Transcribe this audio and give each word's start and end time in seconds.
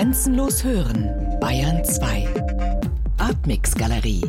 Grenzenlos 0.00 0.64
hören, 0.64 1.10
Bayern 1.42 1.84
2. 1.84 2.26
Artmix 3.18 3.74
Galerie. 3.74 4.22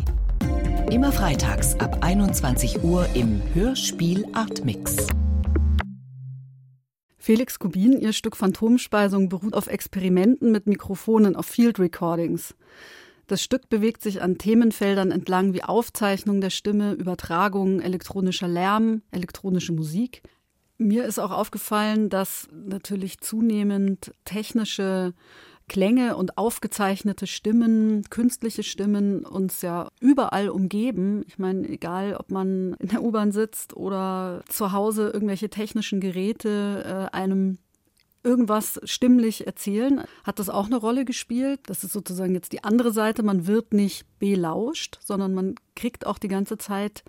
Immer 0.91 1.13
freitags 1.13 1.79
ab 1.79 1.99
21 2.01 2.83
Uhr 2.83 3.07
im 3.13 3.41
Hörspiel 3.53 4.25
Artmix. 4.33 5.07
Felix 7.17 7.57
Kubin, 7.57 7.97
ihr 8.01 8.11
Stück 8.11 8.35
Phantomspeisung 8.35 9.29
beruht 9.29 9.53
auf 9.53 9.67
Experimenten 9.67 10.51
mit 10.51 10.67
Mikrofonen 10.67 11.37
auf 11.37 11.45
Field 11.45 11.79
Recordings. 11.79 12.53
Das 13.27 13.41
Stück 13.41 13.69
bewegt 13.69 14.03
sich 14.03 14.21
an 14.21 14.37
Themenfeldern 14.37 15.09
entlang 15.09 15.53
wie 15.53 15.63
Aufzeichnung 15.63 16.41
der 16.41 16.49
Stimme, 16.49 16.91
Übertragung, 16.91 17.79
elektronischer 17.79 18.49
Lärm, 18.49 19.03
elektronische 19.11 19.71
Musik. 19.71 20.21
Mir 20.77 21.05
ist 21.05 21.19
auch 21.19 21.31
aufgefallen, 21.31 22.09
dass 22.09 22.49
natürlich 22.51 23.21
zunehmend 23.21 24.11
technische 24.25 25.13
Klänge 25.71 26.17
und 26.17 26.37
aufgezeichnete 26.37 27.27
Stimmen, 27.27 28.03
künstliche 28.09 28.61
Stimmen 28.61 29.25
uns 29.25 29.61
ja 29.61 29.87
überall 30.01 30.49
umgeben. 30.49 31.23
Ich 31.29 31.39
meine, 31.39 31.65
egal 31.69 32.17
ob 32.17 32.29
man 32.29 32.73
in 32.79 32.89
der 32.89 33.01
U-Bahn 33.01 33.31
sitzt 33.31 33.73
oder 33.77 34.43
zu 34.49 34.73
Hause 34.73 35.11
irgendwelche 35.13 35.49
technischen 35.49 36.01
Geräte 36.01 37.09
äh, 37.13 37.15
einem 37.15 37.57
irgendwas 38.21 38.81
stimmlich 38.83 39.47
erzählen. 39.47 40.03
Hat 40.25 40.39
das 40.39 40.49
auch 40.49 40.65
eine 40.65 40.75
Rolle 40.75 41.05
gespielt? 41.05 41.61
Das 41.67 41.85
ist 41.85 41.93
sozusagen 41.93 42.33
jetzt 42.33 42.51
die 42.51 42.65
andere 42.65 42.91
Seite. 42.91 43.23
Man 43.23 43.47
wird 43.47 43.73
nicht 43.73 44.05
belauscht, 44.19 44.99
sondern 45.01 45.33
man 45.33 45.55
kriegt 45.77 46.05
auch 46.05 46.17
die 46.17 46.27
ganze 46.27 46.57
Zeit 46.57 47.05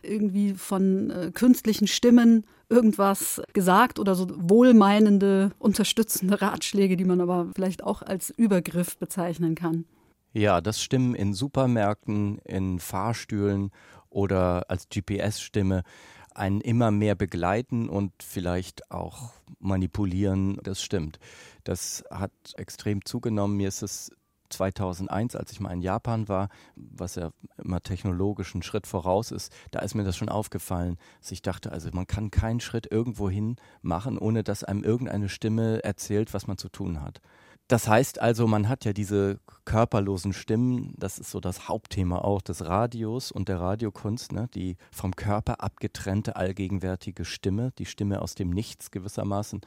irgendwie 0.00 0.54
von 0.54 1.10
äh, 1.10 1.32
künstlichen 1.34 1.86
Stimmen 1.86 2.46
irgendwas 2.68 3.40
gesagt 3.52 3.98
oder 3.98 4.14
so 4.14 4.26
wohlmeinende, 4.36 5.52
unterstützende 5.58 6.40
Ratschläge, 6.40 6.96
die 6.96 7.04
man 7.04 7.20
aber 7.20 7.48
vielleicht 7.54 7.84
auch 7.84 8.02
als 8.02 8.30
Übergriff 8.30 8.96
bezeichnen 8.98 9.54
kann. 9.54 9.84
Ja, 10.32 10.60
das 10.60 10.82
Stimmen 10.82 11.14
in 11.14 11.32
Supermärkten, 11.32 12.38
in 12.44 12.78
Fahrstühlen 12.78 13.70
oder 14.10 14.68
als 14.68 14.88
GPS-Stimme 14.88 15.82
einen 16.34 16.60
immer 16.60 16.90
mehr 16.90 17.14
begleiten 17.14 17.88
und 17.88 18.12
vielleicht 18.22 18.90
auch 18.90 19.32
manipulieren, 19.58 20.60
das 20.62 20.82
stimmt. 20.82 21.18
Das 21.64 22.04
hat 22.10 22.32
extrem 22.56 23.04
zugenommen. 23.04 23.56
Mir 23.56 23.68
ist 23.68 23.82
es 23.82 24.10
2001, 24.48 25.36
als 25.36 25.52
ich 25.52 25.60
mal 25.60 25.72
in 25.72 25.80
Japan 25.80 26.28
war, 26.28 26.48
was 26.74 27.14
ja 27.14 27.30
immer 27.56 27.80
technologisch 27.80 28.54
einen 28.54 28.62
Schritt 28.62 28.86
voraus 28.86 29.30
ist, 29.30 29.52
da 29.70 29.80
ist 29.80 29.94
mir 29.94 30.04
das 30.04 30.16
schon 30.16 30.28
aufgefallen, 30.28 30.98
dass 31.20 31.32
ich 31.32 31.42
dachte, 31.42 31.72
also 31.72 31.88
man 31.92 32.06
kann 32.06 32.30
keinen 32.30 32.60
Schritt 32.60 32.90
irgendwo 32.90 33.30
hin 33.30 33.56
machen, 33.82 34.18
ohne 34.18 34.42
dass 34.42 34.64
einem 34.64 34.84
irgendeine 34.84 35.28
Stimme 35.28 35.82
erzählt, 35.84 36.34
was 36.34 36.46
man 36.46 36.58
zu 36.58 36.68
tun 36.68 37.02
hat. 37.02 37.20
Das 37.68 37.88
heißt 37.88 38.20
also, 38.20 38.46
man 38.46 38.68
hat 38.68 38.84
ja 38.84 38.92
diese 38.92 39.40
körperlosen 39.64 40.32
Stimmen, 40.32 40.94
das 40.96 41.18
ist 41.18 41.32
so 41.32 41.40
das 41.40 41.68
Hauptthema 41.68 42.18
auch 42.18 42.40
des 42.40 42.64
Radios 42.64 43.32
und 43.32 43.48
der 43.48 43.58
Radiokunst, 43.58 44.30
ne? 44.30 44.48
die 44.54 44.76
vom 44.92 45.16
Körper 45.16 45.60
abgetrennte 45.60 46.36
allgegenwärtige 46.36 47.24
Stimme, 47.24 47.72
die 47.78 47.86
Stimme 47.86 48.22
aus 48.22 48.36
dem 48.36 48.50
Nichts 48.50 48.92
gewissermaßen, 48.92 49.62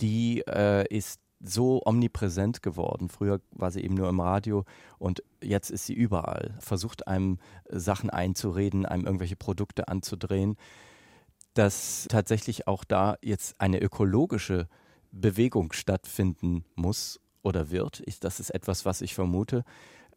die 0.00 0.44
äh, 0.46 0.86
ist 0.86 1.20
so 1.42 1.82
omnipräsent 1.84 2.62
geworden. 2.62 3.08
Früher 3.08 3.40
war 3.50 3.70
sie 3.70 3.82
eben 3.82 3.94
nur 3.94 4.08
im 4.08 4.20
Radio 4.20 4.64
und 4.98 5.22
jetzt 5.42 5.70
ist 5.70 5.86
sie 5.86 5.94
überall. 5.94 6.54
Versucht 6.60 7.08
einem 7.08 7.38
Sachen 7.68 8.10
einzureden, 8.10 8.86
einem 8.86 9.06
irgendwelche 9.06 9.36
Produkte 9.36 9.88
anzudrehen, 9.88 10.56
dass 11.54 12.06
tatsächlich 12.08 12.68
auch 12.68 12.84
da 12.84 13.16
jetzt 13.22 13.60
eine 13.60 13.80
ökologische 13.80 14.68
Bewegung 15.10 15.72
stattfinden 15.72 16.64
muss 16.74 17.20
oder 17.42 17.70
wird, 17.70 18.02
ich, 18.06 18.20
das 18.20 18.40
ist 18.40 18.50
etwas, 18.50 18.86
was 18.86 19.02
ich 19.02 19.14
vermute, 19.14 19.64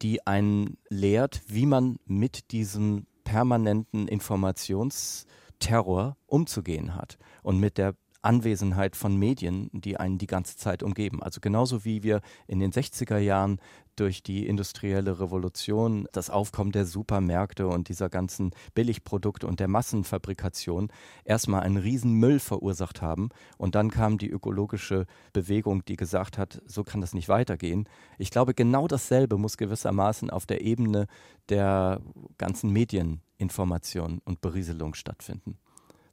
die 0.02 0.26
einen 0.26 0.76
lehrt, 0.88 1.42
wie 1.46 1.66
man 1.66 1.98
mit 2.06 2.50
diesem 2.52 3.06
permanenten 3.24 4.08
Informationsterror 4.08 6.16
umzugehen 6.26 6.94
hat 6.94 7.18
und 7.42 7.58
mit 7.58 7.78
der 7.78 7.94
Anwesenheit 8.26 8.96
von 8.96 9.16
Medien, 9.16 9.70
die 9.72 9.96
einen 9.96 10.18
die 10.18 10.26
ganze 10.26 10.56
Zeit 10.56 10.82
umgeben. 10.82 11.22
Also 11.22 11.40
genauso 11.40 11.84
wie 11.84 12.02
wir 12.02 12.20
in 12.48 12.58
den 12.58 12.72
60er 12.72 13.18
Jahren 13.18 13.60
durch 13.94 14.22
die 14.22 14.46
industrielle 14.46 15.20
Revolution, 15.20 16.06
das 16.12 16.28
Aufkommen 16.28 16.72
der 16.72 16.84
Supermärkte 16.84 17.68
und 17.68 17.88
dieser 17.88 18.08
ganzen 18.08 18.50
Billigprodukte 18.74 19.46
und 19.46 19.60
der 19.60 19.68
Massenfabrikation 19.68 20.88
erstmal 21.24 21.62
einen 21.62 21.78
riesen 21.78 22.14
Müll 22.14 22.38
verursacht 22.38 23.00
haben. 23.00 23.30
Und 23.58 23.74
dann 23.74 23.90
kam 23.90 24.18
die 24.18 24.28
ökologische 24.28 25.06
Bewegung, 25.32 25.84
die 25.84 25.96
gesagt 25.96 26.36
hat, 26.36 26.60
so 26.66 26.84
kann 26.84 27.00
das 27.00 27.14
nicht 27.14 27.28
weitergehen. 27.28 27.88
Ich 28.18 28.30
glaube, 28.30 28.54
genau 28.54 28.86
dasselbe 28.86 29.38
muss 29.38 29.56
gewissermaßen 29.56 30.30
auf 30.30 30.46
der 30.46 30.62
Ebene 30.62 31.06
der 31.48 32.00
ganzen 32.38 32.70
Medieninformation 32.72 34.20
und 34.24 34.40
Berieselung 34.40 34.94
stattfinden. 34.94 35.58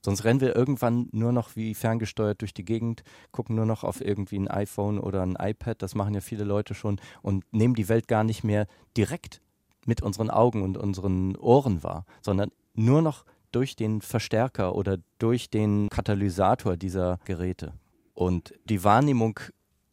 Sonst 0.04 0.26
rennen 0.26 0.42
wir 0.42 0.56
irgendwann 0.56 1.08
nur 1.12 1.32
noch 1.32 1.56
wie 1.56 1.74
ferngesteuert 1.74 2.42
durch 2.42 2.54
die 2.54 2.66
Gegend, 2.66 3.04
gucken 3.32 3.56
nur 3.56 3.66
noch 3.66 3.86
auf 3.86 4.02
irgendwie 4.02 4.38
ein 4.38 4.50
iPhone 4.50 5.00
oder 5.00 5.22
ein 5.22 5.38
iPad, 5.40 5.82
das 5.82 5.96
machen 5.96 6.14
ja 6.14 6.20
viele 6.20 6.44
Leute 6.44 6.76
schon 6.76 7.00
und 7.22 7.46
nehmen 7.54 7.74
die 7.74 7.88
Welt 7.88 8.10
gar 8.10 8.26
nicht 8.26 8.44
mehr 8.44 8.68
direkt 8.98 9.42
mit 9.86 10.02
unseren 10.02 10.30
Augen 10.30 10.62
und 10.62 10.78
unseren 10.78 11.38
Ohren 11.38 11.84
wahr, 11.84 12.06
sondern 12.22 12.52
nur 12.74 13.02
noch 13.02 13.24
durch 13.54 13.76
den 13.76 14.02
Verstärker 14.02 14.76
oder 14.76 14.98
durch 15.20 15.50
den 15.50 15.88
Katalysator 15.90 16.76
dieser 16.76 17.20
Geräte. 17.24 17.74
Und 18.14 18.54
die 18.66 18.84
Wahrnehmung 18.84 19.40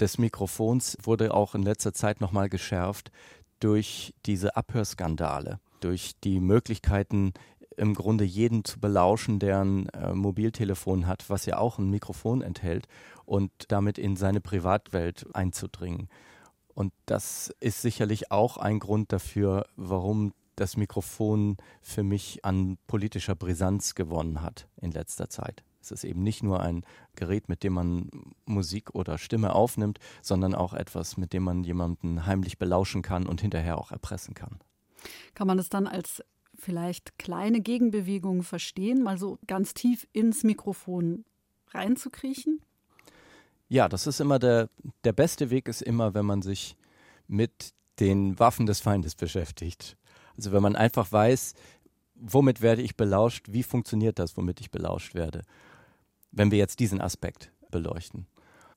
des 0.01 0.19
Mikrofons 0.19 0.97
wurde 1.03 1.35
auch 1.35 1.55
in 1.55 1.63
letzter 1.63 1.93
Zeit 1.93 2.21
nochmal 2.21 2.49
geschärft 2.49 3.13
durch 3.61 4.15
diese 4.27 4.57
Abhörskandale, 4.57 5.61
durch 5.81 6.13
die 6.25 6.41
Möglichkeiten, 6.41 7.33
im 7.81 7.95
Grunde 7.95 8.25
jeden 8.25 8.65
zu 8.65 8.79
belauschen, 8.79 9.39
der 9.39 9.61
ein 9.61 9.89
äh, 9.89 10.13
Mobiltelefon 10.13 11.07
hat, 11.07 11.31
was 11.31 11.47
ja 11.47 11.59
auch 11.59 11.79
ein 11.79 11.89
Mikrofon 11.89 12.43
enthält 12.43 12.87
und 13.25 13.51
damit 13.69 13.97
in 13.97 14.17
seine 14.17 14.41
Privatwelt 14.41 15.27
einzudringen. 15.35 16.09
Und 16.75 16.93
das 17.07 17.53
ist 17.59 17.81
sicherlich 17.81 18.31
auch 18.31 18.59
ein 18.59 18.79
Grund 18.81 19.13
dafür, 19.13 19.67
warum 19.77 20.35
das 20.57 20.77
Mikrofon 20.77 21.57
für 21.81 22.03
mich 22.03 22.45
an 22.45 22.77
politischer 22.87 23.35
Brisanz 23.35 23.95
gewonnen 23.95 24.43
hat 24.43 24.69
in 24.77 24.91
letzter 24.91 25.31
Zeit. 25.31 25.65
Es 25.81 25.91
ist 25.91 26.05
eben 26.05 26.23
nicht 26.23 26.43
nur 26.43 26.61
ein 26.61 26.85
Gerät, 27.17 27.49
mit 27.49 27.63
dem 27.63 27.73
man 27.73 28.11
Musik 28.45 28.95
oder 28.95 29.17
Stimme 29.17 29.55
aufnimmt, 29.55 29.99
sondern 30.21 30.55
auch 30.55 30.75
etwas, 30.75 31.17
mit 31.17 31.33
dem 31.33 31.45
man 31.45 31.65
jemanden 31.65 32.27
heimlich 32.27 32.59
belauschen 32.59 33.01
kann 33.01 33.27
und 33.27 33.41
hinterher 33.41 33.79
auch 33.79 33.91
erpressen 33.91 34.35
kann. 34.35 34.59
Kann 35.35 35.47
man 35.47 35.59
es 35.59 35.71
dann 35.71 35.87
als 35.87 36.23
vielleicht 36.61 37.19
kleine 37.19 37.61
Gegenbewegungen 37.61 38.43
verstehen, 38.43 39.03
mal 39.03 39.19
so 39.19 39.39
ganz 39.47 39.75
tief 39.75 40.07
ins 40.13 40.45
Mikrofon 40.45 41.25
reinzukriechen? 41.69 42.61
Ja, 43.69 43.89
das 43.89 44.07
ist 44.07 44.21
immer 44.21 44.39
der, 44.39 44.69
der 45.05 45.13
beste 45.13 45.51
Weg 45.51 45.69
ist 45.69 45.83
immer, 45.83 46.15
wenn 46.15 46.27
man 46.27 46.43
sich 46.43 46.77
mit 47.29 47.73
den 48.01 48.39
Waffen 48.39 48.67
des 48.67 48.81
Feindes 48.81 49.15
beschäftigt. 49.15 49.97
Also 50.37 50.53
wenn 50.53 50.63
man 50.63 50.75
einfach 50.75 51.11
weiß, 51.13 51.55
womit 52.15 52.61
werde 52.61 52.83
ich 52.83 52.97
belauscht, 52.97 53.47
wie 53.51 53.63
funktioniert 53.63 54.19
das, 54.19 54.37
womit 54.37 54.61
ich 54.61 54.71
belauscht 54.71 55.15
werde, 55.15 55.43
wenn 56.33 56.51
wir 56.51 56.59
jetzt 56.59 56.81
diesen 56.81 57.01
Aspekt 57.01 57.53
beleuchten. 57.71 58.27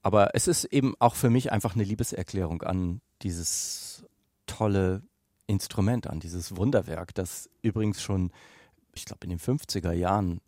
Aber 0.02 0.36
es 0.36 0.48
ist 0.48 0.66
eben 0.66 0.96
auch 1.00 1.16
für 1.16 1.30
mich 1.30 1.52
einfach 1.52 1.76
eine 1.76 1.84
Liebeserklärung 1.84 2.62
an 2.62 3.02
dieses 3.22 4.06
tolle 4.46 5.02
Instrument 5.48 6.08
an, 6.08 6.20
dieses 6.20 6.56
Wunderwerk, 6.56 7.14
das 7.14 7.50
übrigens 7.62 8.02
schon, 8.02 8.32
ich 8.94 9.06
glaube, 9.06 9.26
in 9.26 9.30
den 9.30 9.40
50er 9.40 9.92
Jahren 9.92 10.42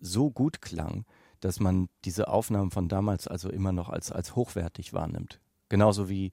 so 0.00 0.30
gut 0.30 0.60
klang, 0.60 1.04
dass 1.40 1.60
man 1.60 1.88
diese 2.04 2.28
Aufnahmen 2.28 2.70
von 2.70 2.88
damals 2.88 3.28
also 3.28 3.50
immer 3.50 3.72
noch 3.72 3.88
als, 3.88 4.10
als 4.10 4.36
hochwertig 4.36 4.92
wahrnimmt. 4.92 5.40
Genauso 5.68 6.08
wie 6.08 6.30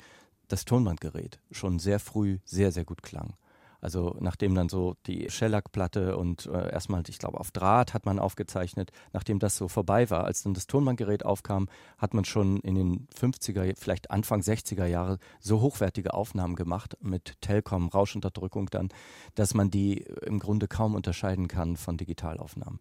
das 0.48 0.66
Tonbandgerät 0.66 1.40
schon 1.52 1.80
sehr 1.80 2.00
früh 2.00 2.40
sehr, 2.46 2.72
sehr 2.72 2.86
gut 2.86 3.04
klang. 3.04 3.36
Also 3.84 4.16
nachdem 4.22 4.56
dann 4.56 4.70
so 4.70 4.96
die 5.08 5.30
Shellac-Platte 5.30 6.16
und 6.16 6.46
äh, 6.46 6.72
erstmal, 6.72 7.04
ich 7.10 7.20
glaube, 7.20 7.38
auf 7.38 7.52
Draht 7.52 7.94
hat 7.94 8.06
man 8.06 8.18
aufgezeichnet, 8.18 8.92
nachdem 9.12 9.40
das 9.40 9.58
so 9.58 9.68
vorbei 9.68 10.10
war, 10.10 10.24
als 10.24 10.44
dann 10.44 10.54
das 10.54 10.68
Tonbandgerät 10.68 11.26
aufkam, 11.26 11.68
hat 11.98 12.14
man 12.14 12.24
schon 12.24 12.62
in 12.62 12.76
den 12.76 13.08
50er, 13.14 13.74
vielleicht 13.78 14.10
Anfang 14.10 14.40
60er 14.40 14.86
Jahre 14.86 15.20
so 15.42 15.60
hochwertige 15.60 16.14
Aufnahmen 16.14 16.56
gemacht 16.56 16.96
mit 17.02 17.42
Telkom, 17.42 17.90
Rauschunterdrückung 17.90 18.70
dann, 18.70 18.88
dass 19.36 19.54
man 19.54 19.70
die 19.70 20.06
im 20.22 20.40
Grunde 20.40 20.70
kaum 20.70 20.96
unterscheiden 20.96 21.50
kann 21.50 21.76
von 21.76 21.98
Digitalaufnahmen. 21.98 22.80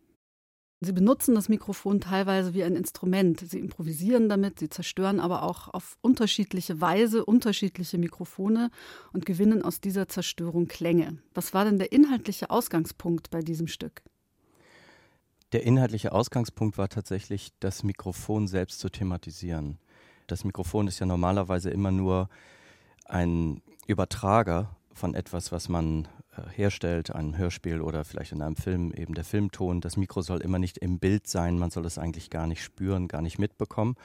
Sie 0.85 0.93
benutzen 0.93 1.37
das 1.37 1.49
Mikrofon 1.49 2.01
teilweise 2.01 2.55
wie 2.55 2.65
ein 2.65 2.75
Instrument. 2.75 3.39
Sie 3.39 3.61
improvisieren 3.61 4.29
damit, 4.29 4.59
sie 4.59 4.69
zerstören 4.69 5.21
aber 5.21 5.45
auch 5.45 5.69
auf 5.69 5.97
unterschiedliche 6.01 6.81
Weise 6.81 7.25
unterschiedliche 7.25 7.99
Mikrofone 7.99 8.69
und 9.13 9.25
gewinnen 9.25 9.63
aus 9.63 9.81
dieser 9.81 10.09
Zerstörung 10.09 10.67
Klänge. 10.67 11.19
Was 11.35 11.55
war 11.55 11.65
denn 11.65 11.79
der 11.79 11.93
inhaltliche 11.93 12.51
Ausgangspunkt 12.51 13.31
bei 13.31 13.43
diesem 13.43 13.69
Stück? 13.69 14.03
Der 15.53 15.63
inhaltliche 15.63 16.11
Ausgangspunkt 16.11 16.77
war 16.79 16.89
tatsächlich, 16.89 17.53
das 17.61 17.85
Mikrofon 17.85 18.49
selbst 18.49 18.81
zu 18.81 18.89
thematisieren. 18.89 19.79
Das 20.27 20.43
Mikrofon 20.45 20.89
ist 20.89 20.99
ja 20.99 21.07
normalerweise 21.07 21.71
immer 21.71 21.93
nur 21.93 22.29
ein 23.05 23.63
Übertrager 23.87 24.75
von 24.93 25.15
etwas, 25.15 25.53
was 25.53 25.69
man 25.69 26.09
herstellt, 26.55 27.15
einem 27.15 27.37
Hörspiel 27.37 27.81
oder 27.81 28.05
vielleicht 28.05 28.33
in 28.33 28.43
einem 28.43 28.57
Film, 28.57 28.93
eben 28.93 29.15
der 29.15 29.25
Filmton. 29.25 29.81
Das 29.81 29.97
Mikro 29.97 30.23
soll 30.23 30.41
immer 30.41 30.59
nicht 30.59 30.79
im 30.79 30.99
Bild 30.99 31.27
sein, 31.27 31.59
man 31.59 31.71
soll 31.71 31.85
es 31.87 31.99
eigentlich 31.99 32.31
gar 32.31 32.47
nicht 32.47 32.63
spüren, 32.63 33.09
gar 33.09 33.23
nicht 33.23 33.39
mitbekommen. 33.39 33.97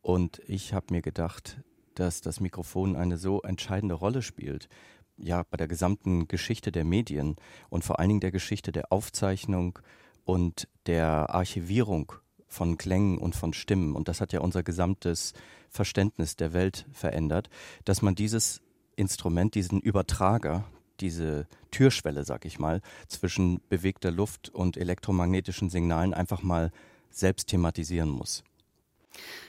Und 0.00 0.40
ich 0.46 0.72
habe 0.72 0.86
mir 0.90 1.02
gedacht, 1.02 1.58
dass 1.94 2.20
das 2.20 2.40
Mikrofon 2.40 2.94
eine 2.94 3.16
so 3.16 3.42
entscheidende 3.42 3.94
Rolle 3.94 4.22
spielt, 4.22 4.68
ja, 5.16 5.44
bei 5.50 5.56
der 5.56 5.66
gesamten 5.66 6.28
Geschichte 6.28 6.70
der 6.70 6.84
Medien 6.84 7.36
und 7.70 7.84
vor 7.84 7.98
allen 7.98 8.10
Dingen 8.10 8.20
der 8.20 8.30
Geschichte 8.32 8.70
der 8.70 8.92
Aufzeichnung 8.92 9.78
und 10.24 10.68
der 10.86 11.34
Archivierung 11.34 12.12
von 12.46 12.76
Klängen 12.76 13.18
und 13.18 13.34
von 13.34 13.52
Stimmen. 13.52 13.96
Und 13.96 14.08
das 14.08 14.20
hat 14.20 14.32
ja 14.32 14.40
unser 14.40 14.62
gesamtes 14.62 15.32
Verständnis 15.70 16.36
der 16.36 16.52
Welt 16.52 16.86
verändert, 16.92 17.48
dass 17.84 18.02
man 18.02 18.14
dieses 18.14 18.60
Instrument, 18.94 19.54
diesen 19.54 19.80
Übertrager, 19.80 20.64
diese 21.00 21.46
Türschwelle, 21.70 22.24
sag 22.24 22.44
ich 22.44 22.58
mal, 22.58 22.80
zwischen 23.08 23.60
bewegter 23.68 24.10
Luft 24.10 24.48
und 24.48 24.76
elektromagnetischen 24.76 25.70
Signalen 25.70 26.14
einfach 26.14 26.42
mal 26.42 26.70
selbst 27.10 27.48
thematisieren 27.48 28.10
muss. 28.10 28.44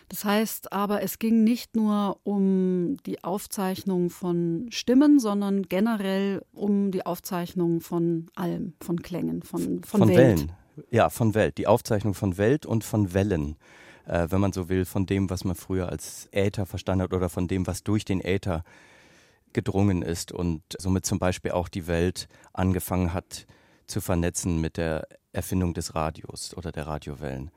Das 0.09 0.23
heißt 0.23 0.71
aber, 0.71 1.03
es 1.03 1.19
ging 1.19 1.43
nicht 1.43 1.75
nur 1.75 2.19
um 2.23 2.97
die 3.05 3.23
Aufzeichnung 3.23 4.09
von 4.09 4.67
Stimmen, 4.69 5.19
sondern 5.19 5.63
generell 5.63 6.43
um 6.53 6.91
die 6.91 7.05
Aufzeichnung 7.05 7.81
von 7.81 8.27
allem, 8.35 8.73
von 8.81 9.01
Klängen, 9.01 9.43
von, 9.43 9.83
von, 9.83 10.01
von 10.01 10.09
Welt. 10.09 10.17
Wellen. 10.17 10.51
Ja, 10.91 11.09
von 11.09 11.33
Welt. 11.33 11.57
Die 11.57 11.67
Aufzeichnung 11.67 12.13
von 12.13 12.37
Welt 12.37 12.65
und 12.65 12.83
von 12.83 13.13
Wellen. 13.13 13.57
Äh, 14.05 14.27
wenn 14.29 14.39
man 14.39 14.53
so 14.53 14.69
will, 14.69 14.85
von 14.85 15.05
dem, 15.05 15.29
was 15.29 15.43
man 15.43 15.55
früher 15.55 15.89
als 15.89 16.29
Äther 16.31 16.65
verstanden 16.65 17.03
hat 17.03 17.13
oder 17.13 17.27
von 17.27 17.47
dem, 17.47 17.67
was 17.67 17.83
durch 17.83 18.05
den 18.05 18.21
Äther 18.21 18.63
gedrungen 19.53 20.01
ist 20.01 20.31
und 20.31 20.61
somit 20.77 21.05
zum 21.05 21.19
Beispiel 21.19 21.51
auch 21.51 21.67
die 21.67 21.87
Welt 21.87 22.27
angefangen 22.53 23.13
hat 23.13 23.47
zu 23.87 24.01
vernetzen 24.01 24.59
mit 24.59 24.77
der 24.77 25.07
Erfindung 25.33 25.73
des 25.73 25.95
Radios 25.95 26.55
oder 26.55 26.71
der 26.71 26.87
Radiowellen. 26.87 27.51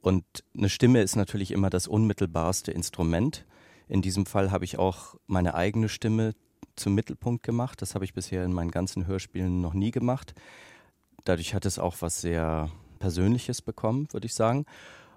Und 0.00 0.24
eine 0.56 0.68
Stimme 0.68 1.02
ist 1.02 1.16
natürlich 1.16 1.50
immer 1.50 1.70
das 1.70 1.86
unmittelbarste 1.86 2.72
Instrument. 2.72 3.46
In 3.88 4.02
diesem 4.02 4.26
Fall 4.26 4.50
habe 4.50 4.64
ich 4.64 4.78
auch 4.78 5.16
meine 5.26 5.54
eigene 5.54 5.88
Stimme 5.88 6.34
zum 6.76 6.94
Mittelpunkt 6.94 7.42
gemacht. 7.42 7.82
Das 7.82 7.94
habe 7.94 8.04
ich 8.04 8.14
bisher 8.14 8.44
in 8.44 8.52
meinen 8.52 8.70
ganzen 8.70 9.06
Hörspielen 9.06 9.60
noch 9.60 9.74
nie 9.74 9.90
gemacht. 9.90 10.34
Dadurch 11.24 11.54
hat 11.54 11.66
es 11.66 11.78
auch 11.78 11.96
was 12.00 12.20
sehr 12.20 12.70
Persönliches 12.98 13.62
bekommen, 13.62 14.08
würde 14.12 14.26
ich 14.26 14.34
sagen. 14.34 14.66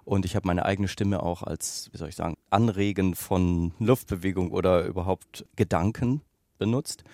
Und 0.04 0.24
ich 0.24 0.34
habe 0.34 0.46
meine 0.46 0.64
eigene 0.64 0.88
Stimme 0.88 1.22
auch 1.22 1.42
als, 1.42 1.88
wie 1.92 1.98
soll 1.98 2.08
ich 2.08 2.16
sagen, 2.16 2.36
Anregen 2.50 3.14
von 3.14 3.72
Luftbewegung 3.78 4.50
oder 4.50 4.84
überhaupt 4.84 5.46
Gedanken 5.54 6.22
benutzt. 6.58 7.04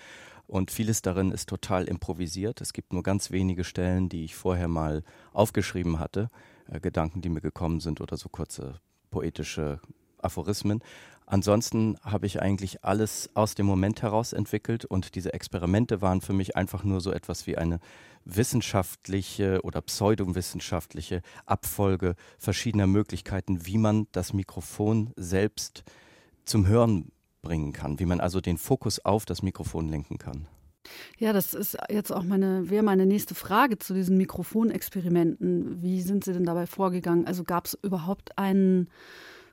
Und 0.47 0.71
vieles 0.71 1.03
darin 1.03 1.31
ist 1.31 1.47
total 1.47 1.85
improvisiert. 1.85 2.61
Es 2.61 2.73
gibt 2.73 2.91
nur 2.91 3.03
ganz 3.03 3.29
wenige 3.29 3.63
Stellen, 3.63 4.09
die 4.09 4.23
ich 4.23 4.35
vorher 4.35 4.67
mal 4.67 5.03
aufgeschrieben 5.31 5.99
hatte. 5.99 6.29
Äh, 6.67 6.79
Gedanken, 6.79 7.21
die 7.21 7.29
mir 7.29 7.41
gekommen 7.41 7.79
sind 7.79 8.01
oder 8.01 8.17
so 8.17 8.29
kurze 8.29 8.79
poetische 9.11 9.79
Aphorismen. 10.23 10.81
Ansonsten 11.25 11.97
habe 12.01 12.25
ich 12.25 12.41
eigentlich 12.41 12.83
alles 12.83 13.29
aus 13.35 13.53
dem 13.53 13.67
Moment 13.67 14.01
heraus 14.01 14.33
entwickelt 14.33 14.85
und 14.85 15.13
diese 15.13 15.33
Experimente 15.33 16.01
waren 16.01 16.21
für 16.21 16.33
mich 16.33 16.55
einfach 16.55 16.83
nur 16.83 17.01
so 17.01 17.11
etwas 17.11 17.45
wie 17.45 17.55
eine 17.55 17.79
wissenschaftliche 18.25 19.61
oder 19.61 19.81
pseudowissenschaftliche 19.81 21.21
Abfolge 21.45 22.15
verschiedener 22.39 22.87
Möglichkeiten, 22.87 23.65
wie 23.67 23.77
man 23.77 24.07
das 24.11 24.33
Mikrofon 24.33 25.13
selbst 25.15 25.83
zum 26.45 26.67
Hören 26.67 27.11
bringen 27.41 27.73
kann, 27.73 27.99
wie 27.99 28.05
man 28.05 28.19
also 28.19 28.41
den 28.41 28.57
Fokus 28.57 29.03
auf 29.05 29.25
das 29.25 29.43
Mikrofon 29.43 29.87
lenken 29.87 30.17
kann. 30.17 30.47
Ja, 31.17 31.33
das 31.33 31.53
ist 31.53 31.77
jetzt 31.89 32.11
auch 32.11 32.23
meine, 32.23 32.69
wäre 32.69 32.83
meine 32.83 33.05
nächste 33.05 33.35
Frage 33.35 33.77
zu 33.77 33.93
diesen 33.93 34.17
Mikrofonexperimenten. 34.17 35.81
Wie 35.81 36.01
sind 36.01 36.23
Sie 36.23 36.33
denn 36.33 36.45
dabei 36.45 36.65
vorgegangen? 36.65 37.27
Also 37.27 37.43
gab 37.43 37.65
es 37.67 37.77
überhaupt 37.83 38.37
einen 38.37 38.89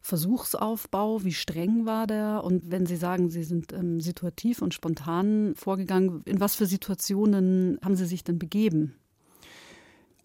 Versuchsaufbau? 0.06 1.24
Wie 1.24 1.32
streng 1.32 1.84
war 1.84 2.06
der? 2.06 2.44
Und 2.44 2.70
wenn 2.70 2.86
Sie 2.86 2.94
sagen, 2.94 3.28
Sie 3.28 3.42
sind 3.42 3.72
ähm, 3.72 4.00
situativ 4.00 4.62
und 4.62 4.72
spontan 4.72 5.54
vorgegangen, 5.56 6.22
in 6.26 6.38
was 6.38 6.54
für 6.54 6.66
Situationen 6.66 7.80
haben 7.82 7.96
Sie 7.96 8.06
sich 8.06 8.22
denn 8.22 8.38
begeben? 8.38 8.94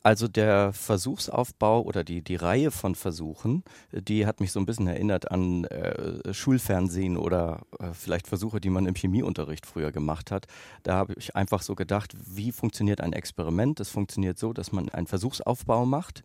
Also 0.04 0.28
der 0.28 0.72
Versuchsaufbau 0.74 1.82
oder 1.82 2.04
die, 2.04 2.24
die 2.24 2.36
Reihe 2.36 2.70
von 2.70 2.94
Versuchen, 2.94 3.64
die 3.92 4.28
hat 4.28 4.40
mich 4.40 4.52
so 4.52 4.60
ein 4.60 4.68
bisschen 4.68 4.88
erinnert 4.88 5.32
an 5.32 5.66
äh, 5.66 6.32
Schulfernsehen 6.32 7.18
oder 7.18 7.62
äh, 7.80 7.94
vielleicht 7.94 8.28
Versuche, 8.28 8.62
die 8.62 8.70
man 8.70 8.86
im 8.86 8.94
Chemieunterricht 8.94 9.66
früher 9.66 9.92
gemacht 9.92 10.30
hat. 10.30 10.46
Da 10.84 10.94
habe 10.96 11.16
ich 11.18 11.36
einfach 11.36 11.64
so 11.64 11.74
gedacht, 11.74 12.16
wie 12.24 12.52
funktioniert 12.52 13.02
ein 13.02 13.14
Experiment? 13.14 13.80
Das 13.80 13.90
funktioniert 13.90 14.38
so, 14.38 14.54
dass 14.54 14.72
man 14.72 14.90
einen 14.90 15.08
Versuchsaufbau 15.08 15.88
macht 15.88 16.24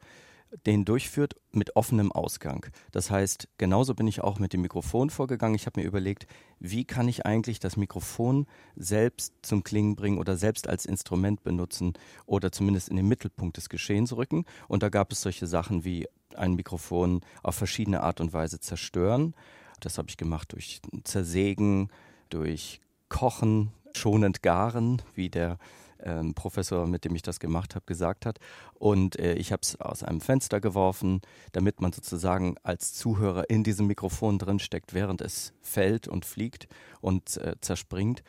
den 0.65 0.85
durchführt 0.85 1.37
mit 1.53 1.77
offenem 1.77 2.13
Ausgang. 2.13 2.67
Das 2.93 3.11
heißt, 3.11 3.49
genauso 3.59 3.95
bin 3.95 4.07
ich 4.07 4.21
auch 4.23 4.39
mit 4.39 4.53
dem 4.53 4.63
Mikrofon 4.63 5.11
vorgegangen. 5.11 5.55
Ich 5.55 5.67
habe 5.67 5.81
mir 5.81 5.87
überlegt, 5.87 6.27
wie 6.59 6.85
kann 6.85 7.09
ich 7.09 7.27
eigentlich 7.27 7.61
das 7.61 7.77
Mikrofon 7.77 8.47
selbst 8.77 9.35
zum 9.43 9.65
Klingen 9.65 9.97
bringen 9.97 10.19
oder 10.19 10.37
selbst 10.37 10.69
als 10.69 10.87
Instrument 10.87 11.43
benutzen 11.43 11.95
oder 12.27 12.53
zumindest 12.53 12.89
in 12.89 12.97
den 12.97 13.09
Mittelpunkt 13.09 13.57
des 13.57 13.69
Geschehens 13.69 14.17
rücken. 14.17 14.45
Und 14.69 14.83
da 14.83 14.89
gab 14.89 15.13
es 15.13 15.23
solche 15.23 15.47
Sachen 15.47 15.85
wie 15.85 16.07
ein 16.35 16.55
Mikrofon 16.55 17.21
auf 17.43 17.55
verschiedene 17.55 18.03
Art 18.03 18.21
und 18.21 18.33
Weise 18.33 18.61
zerstören. 18.61 19.35
Das 19.81 19.99
habe 19.99 20.09
ich 20.09 20.17
gemacht 20.17 20.53
durch 20.53 20.81
Zersägen, 21.05 21.91
durch 22.31 22.81
Kochen, 23.09 23.73
schonend 23.95 24.43
garen, 24.43 25.03
wie 25.15 25.31
der 25.31 25.59
ähm, 26.07 26.35
Professor, 26.35 26.87
mit 26.87 27.05
dem 27.05 27.15
ich 27.15 27.23
das 27.23 27.41
gemacht 27.41 27.75
habe, 27.75 27.85
gesagt 27.85 28.25
hat. 28.25 28.39
Und 28.75 29.19
äh, 29.19 29.35
ich 29.35 29.53
habe 29.53 29.61
es 29.63 29.79
aus 29.81 30.03
einem 30.03 30.21
Fenster 30.21 30.61
geworfen, 30.61 31.21
damit 31.53 31.81
man 31.81 31.93
sozusagen 31.93 32.55
als 32.63 32.95
Zuhörer 32.95 33.51
in 33.51 33.65
diesem 33.65 33.87
Mikrofon 33.87 34.39
drinsteckt, 34.39 34.95
während 34.95 35.21
es 35.21 35.53
fällt 35.61 36.09
und 36.09 36.25
fliegt 36.25 36.69
und 37.01 37.37
äh, 37.39 37.57
zerspringt. 37.61 38.23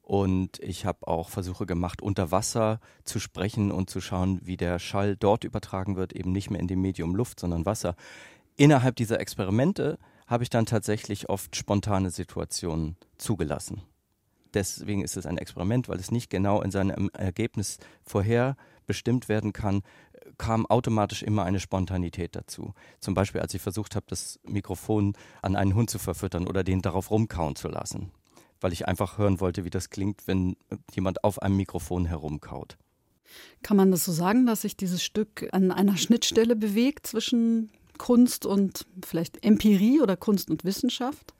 Und 0.00 0.58
ich 0.60 0.84
habe 0.84 1.08
auch 1.08 1.30
Versuche 1.30 1.66
gemacht, 1.66 2.02
unter 2.02 2.30
Wasser 2.30 2.78
zu 3.04 3.18
sprechen 3.18 3.72
und 3.72 3.90
zu 3.90 4.00
schauen, 4.00 4.38
wie 4.44 4.58
der 4.58 4.78
Schall 4.78 5.16
dort 5.16 5.44
übertragen 5.44 5.96
wird, 5.96 6.12
eben 6.12 6.30
nicht 6.30 6.50
mehr 6.50 6.60
in 6.60 6.68
dem 6.68 6.82
Medium 6.82 7.14
Luft, 7.14 7.40
sondern 7.40 7.66
Wasser. 7.66 7.96
Innerhalb 8.56 8.96
dieser 8.96 9.18
Experimente 9.18 9.98
habe 10.26 10.42
ich 10.42 10.50
dann 10.50 10.66
tatsächlich 10.66 11.28
oft 11.28 11.56
spontane 11.56 12.10
Situationen 12.10 12.96
zugelassen 13.18 13.82
deswegen 14.54 15.02
ist 15.02 15.16
es 15.16 15.26
ein 15.26 15.38
Experiment, 15.38 15.88
weil 15.88 15.98
es 15.98 16.10
nicht 16.10 16.30
genau 16.30 16.62
in 16.62 16.70
seinem 16.70 17.10
Ergebnis 17.12 17.78
vorher 18.04 18.56
bestimmt 18.86 19.28
werden 19.28 19.52
kann, 19.52 19.82
kam 20.38 20.66
automatisch 20.66 21.22
immer 21.22 21.44
eine 21.44 21.60
Spontanität 21.60 22.34
dazu. 22.34 22.74
Zum 23.00 23.14
Beispiel, 23.14 23.40
als 23.40 23.54
ich 23.54 23.62
versucht 23.62 23.94
habe, 23.96 24.06
das 24.08 24.40
Mikrofon 24.44 25.14
an 25.42 25.56
einen 25.56 25.74
Hund 25.74 25.90
zu 25.90 25.98
verfüttern 25.98 26.46
oder 26.46 26.64
den 26.64 26.82
darauf 26.82 27.10
rumkauen 27.10 27.56
zu 27.56 27.68
lassen, 27.68 28.10
weil 28.60 28.72
ich 28.72 28.88
einfach 28.88 29.18
hören 29.18 29.40
wollte, 29.40 29.64
wie 29.64 29.70
das 29.70 29.90
klingt, 29.90 30.26
wenn 30.26 30.56
jemand 30.94 31.24
auf 31.24 31.42
einem 31.42 31.56
Mikrofon 31.56 32.06
herumkaut. 32.06 32.76
Kann 33.62 33.76
man 33.76 33.90
das 33.90 34.04
so 34.04 34.12
sagen, 34.12 34.46
dass 34.46 34.62
sich 34.62 34.76
dieses 34.76 35.02
Stück 35.02 35.48
an 35.52 35.70
einer 35.70 35.96
Schnittstelle 35.96 36.56
bewegt 36.56 37.06
zwischen 37.06 37.70
Kunst 37.98 38.46
und 38.46 38.86
vielleicht 39.04 39.44
Empirie 39.44 40.00
oder 40.00 40.16
Kunst 40.16 40.50
und 40.50 40.64
Wissenschaft? 40.64 41.34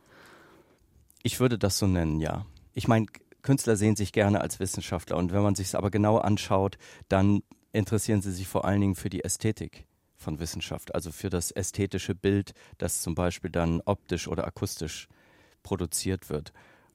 Ich 1.23 1.41
würde 1.41 1.59
das 1.59 1.79
so 1.79 1.87
nennen, 1.87 2.21
ja 2.21 2.47
ich 2.75 2.89
meine, 2.89 3.07
Künstler 3.43 3.77
sehen 3.77 3.97
sich 3.97 4.13
gerne 4.13 4.41
als 4.41 4.61
Wissenschaftler 4.61 5.17
und 5.17 5.33
wenn 5.33 5.43
man 5.43 5.55
sich 5.55 5.69
es 5.69 5.75
aber 5.75 5.91
genau 5.91 6.19
anschaut, 6.19 6.79
dann 7.09 7.43
interessieren 7.73 8.23
sie 8.23 8.33
sich 8.33 8.49
vor 8.49 8.65
allen 8.65 8.81
Dingen 8.81 8.95
für 8.95 9.11
die 9.11 9.25
Ästhetik 9.25 9.87
von 10.17 10.39
Wissenschaft, 10.39 10.95
also 10.95 11.13
für 11.13 11.29
das 11.29 11.51
ästhetische 11.51 12.15
Bild, 12.15 12.55
das 12.79 13.03
zum 13.03 13.15
Beispiel 13.15 13.51
dann 13.51 13.83
optisch 13.85 14.29
oder 14.29 14.47
akustisch 14.47 15.09
produziert 15.63 16.31
wird. 16.31 16.53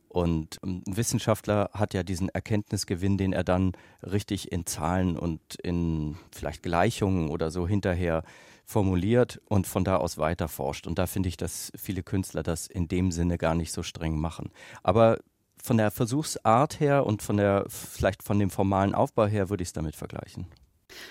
Und 0.07 0.57
ein 0.63 0.81
Wissenschaftler 0.87 1.69
hat 1.73 1.93
ja 1.93 2.01
diesen 2.01 2.29
Erkenntnisgewinn, 2.29 3.17
den 3.17 3.31
er 3.31 3.43
dann 3.43 3.73
richtig 4.01 4.51
in 4.51 4.65
Zahlen 4.65 5.17
und 5.17 5.55
in 5.61 6.17
vielleicht 6.31 6.63
Gleichungen 6.63 7.29
oder 7.29 7.51
so 7.51 7.67
hinterher 7.67 8.23
formuliert 8.65 9.39
und 9.45 9.67
von 9.67 9.83
da 9.83 9.97
aus 9.97 10.17
weiter 10.17 10.47
forscht. 10.47 10.87
Und 10.87 10.97
da 10.97 11.05
finde 11.05 11.29
ich, 11.29 11.37
dass 11.37 11.71
viele 11.77 12.01
Künstler 12.01 12.41
das 12.41 12.65
in 12.65 12.87
dem 12.87 13.11
Sinne 13.11 13.37
gar 13.37 13.53
nicht 13.53 13.71
so 13.71 13.83
streng 13.83 14.19
machen. 14.19 14.51
Aber 14.81 15.19
von 15.63 15.77
der 15.77 15.91
Versuchsart 15.91 16.79
her 16.79 17.05
und 17.05 17.21
von 17.21 17.37
der, 17.37 17.65
vielleicht 17.67 18.23
von 18.23 18.39
dem 18.39 18.49
formalen 18.49 18.93
Aufbau 18.93 19.25
her 19.25 19.49
würde 19.49 19.63
ich 19.63 19.69
es 19.69 19.73
damit 19.73 19.95
vergleichen. 19.95 20.47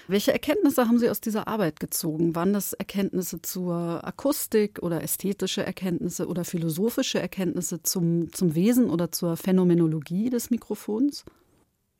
Welche 0.08 0.32
Erkenntnisse 0.32 0.88
haben 0.88 0.98
Sie 0.98 1.08
aus 1.08 1.20
dieser 1.20 1.46
Arbeit 1.46 1.78
gezogen? 1.78 2.34
Waren 2.34 2.52
das 2.52 2.72
Erkenntnisse 2.72 3.40
zur 3.42 4.04
Akustik 4.04 4.80
oder 4.82 5.02
ästhetische 5.02 5.64
Erkenntnisse 5.64 6.26
oder 6.26 6.44
philosophische 6.44 7.20
Erkenntnisse 7.20 7.82
zum, 7.82 8.32
zum 8.32 8.54
Wesen 8.54 8.90
oder 8.90 9.12
zur 9.12 9.36
Phänomenologie 9.36 10.30
des 10.30 10.50
Mikrofons? 10.50 11.24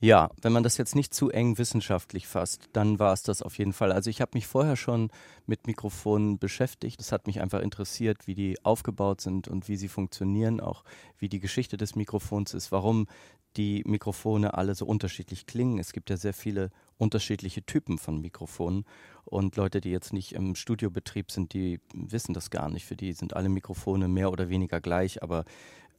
Ja, 0.01 0.31
wenn 0.43 0.53
man 0.53 0.63
das 0.63 0.77
jetzt 0.77 0.95
nicht 0.95 1.13
zu 1.13 1.31
eng 1.31 1.59
wissenschaftlich 1.59 2.29
fasst, 2.29 2.69
dann 2.73 3.01
war 3.01 3.13
es 3.13 3.25
das 3.25 3.43
auf 3.43 3.59
jeden 3.59 3.73
Fall. 3.73 3.91
Also 3.91 4.11
ich 4.11 4.21
habe 4.21 4.31
mich 4.35 4.47
vorher 4.47 4.77
schon 4.77 5.11
mit 5.47 5.67
Mikrofonen 5.67 6.39
beschäftigt. 6.39 7.01
Es 7.01 7.11
hat 7.11 7.27
mich 7.27 7.41
einfach 7.41 7.61
interessiert, 7.61 8.29
wie 8.29 8.37
die 8.37 8.65
aufgebaut 8.65 9.21
sind 9.21 9.49
und 9.49 9.69
wie 9.69 9.77
sie 9.77 9.89
funktionieren, 9.89 10.61
auch 10.61 10.85
wie 11.19 11.29
die 11.29 11.41
Geschichte 11.41 11.77
des 11.77 11.97
Mikrofons 11.97 12.55
ist, 12.55 12.71
warum 12.71 13.09
die 13.57 13.83
Mikrofone 13.87 14.55
alle 14.55 14.77
so 14.77 14.87
unterschiedlich 14.87 15.47
klingen. 15.47 15.81
Es 15.81 15.93
gibt 15.93 16.11
ja 16.11 16.17
sehr 16.17 16.35
viele 16.35 16.71
unterschiedliche 16.97 17.65
Typen 17.65 17.99
von 17.99 18.21
Mikrofonen 18.21 18.85
und 19.25 19.57
Leute, 19.57 19.81
die 19.81 19.91
jetzt 19.91 20.13
nicht 20.13 20.33
im 20.33 20.55
Studiobetrieb 20.55 21.33
sind, 21.33 21.55
die 21.55 21.81
wissen 21.93 22.35
das 22.35 22.51
gar 22.51 22.71
nicht. 22.71 22.87
Für 22.87 22.97
die 22.97 23.13
sind 23.15 23.35
alle 23.35 23.49
Mikrofone 23.49 24.07
mehr 24.07 24.31
oder 24.31 24.49
weniger 24.49 24.81
gleich, 24.81 25.25
aber 25.25 25.45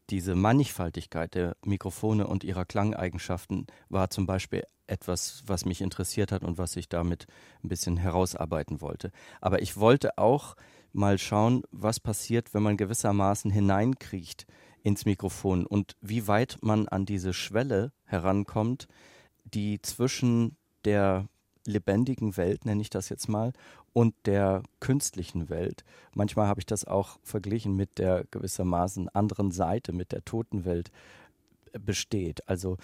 diese 0.09 0.35
Mannigfaltigkeit 0.35 1.35
der 1.35 1.55
Mikrofone 1.63 2.27
und 2.27 2.43
ihrer 2.43 2.65
Klangeigenschaften 2.65 3.67
war 3.89 4.09
zum 4.09 4.25
Beispiel 4.25 4.63
etwas, 4.87 5.43
was 5.45 5.65
mich 5.65 5.81
interessiert 5.81 6.31
hat 6.31 6.43
und 6.43 6.57
was 6.57 6.75
ich 6.75 6.89
damit 6.89 7.27
ein 7.63 7.69
bisschen 7.69 7.97
herausarbeiten 7.97 8.81
wollte. 8.81 9.11
Aber 9.39 9.61
ich 9.61 9.77
wollte 9.77 10.17
auch 10.17 10.55
mal 10.91 11.17
schauen, 11.17 11.63
was 11.71 11.99
passiert, 11.99 12.53
wenn 12.53 12.63
man 12.63 12.77
gewissermaßen 12.77 13.51
hineinkriecht 13.51 14.47
ins 14.81 15.05
Mikrofon 15.05 15.65
und 15.65 15.95
wie 16.01 16.27
weit 16.27 16.57
man 16.61 16.87
an 16.87 17.05
diese 17.05 17.33
Schwelle 17.33 17.91
herankommt, 18.05 18.87
die 19.43 19.81
zwischen 19.81 20.57
der 20.85 21.27
lebendigen 21.69 22.37
Welt, 22.37 22.65
nenne 22.65 22.81
ich 22.81 22.89
das 22.89 23.09
jetzt 23.09 23.29
mal, 23.29 23.53
und 23.93 24.13
der 24.25 24.63
künstlichen 24.79 25.49
Welt. 25.49 25.83
Manchmal 26.13 26.47
habe 26.47 26.59
ich 26.59 26.65
das 26.65 26.85
auch 26.85 27.19
verglichen 27.23 27.75
mit 27.75 27.97
der 27.97 28.25
gewissermaßen 28.31 29.09
anderen 29.09 29.51
Seite, 29.51 29.93
mit 29.93 30.11
der 30.11 30.25
toten 30.25 30.65
Welt 30.65 30.91
äh, 31.73 31.79
besteht. 31.79 32.47
Also 32.47 32.77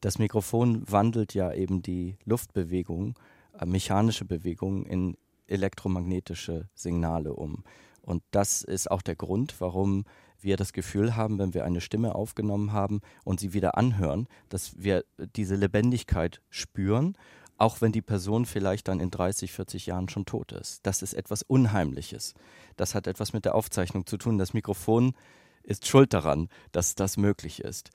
das 0.00 0.18
Mikrofon 0.18 0.90
wandelt 0.90 1.34
ja 1.34 1.52
eben 1.52 1.82
die 1.82 2.16
Luftbewegung, 2.24 3.18
äh, 3.58 3.66
mechanische 3.66 4.24
Bewegung 4.24 4.84
in 4.86 5.16
elektromagnetische 5.46 6.68
Signale 6.74 7.34
um. 7.34 7.64
Und 8.02 8.22
das 8.30 8.62
ist 8.62 8.90
auch 8.90 9.02
der 9.02 9.16
Grund, 9.16 9.60
warum 9.60 10.04
wir 10.40 10.56
das 10.56 10.72
Gefühl 10.72 11.14
haben, 11.16 11.38
wenn 11.38 11.54
wir 11.54 11.64
eine 11.64 11.80
Stimme 11.80 12.14
aufgenommen 12.14 12.72
haben 12.72 13.00
und 13.24 13.40
sie 13.40 13.52
wieder 13.52 13.76
anhören, 13.76 14.26
dass 14.48 14.82
wir 14.82 15.04
diese 15.36 15.54
Lebendigkeit 15.54 16.40
spüren 16.50 17.16
auch 17.62 17.80
wenn 17.80 17.92
die 17.92 18.02
Person 18.02 18.44
vielleicht 18.44 18.88
dann 18.88 18.98
in 18.98 19.12
30, 19.12 19.52
40 19.52 19.86
Jahren 19.86 20.08
schon 20.08 20.24
tot 20.24 20.50
ist. 20.50 20.84
Das 20.84 21.00
ist 21.00 21.14
etwas 21.14 21.44
Unheimliches. 21.44 22.34
Das 22.76 22.96
hat 22.96 23.06
etwas 23.06 23.32
mit 23.32 23.44
der 23.44 23.54
Aufzeichnung 23.54 24.04
zu 24.04 24.16
tun. 24.16 24.36
Das 24.36 24.52
Mikrofon 24.52 25.14
ist 25.62 25.86
schuld 25.86 26.12
daran, 26.12 26.48
dass 26.72 26.96
das 26.96 27.16
möglich 27.16 27.62
ist. 27.62 27.90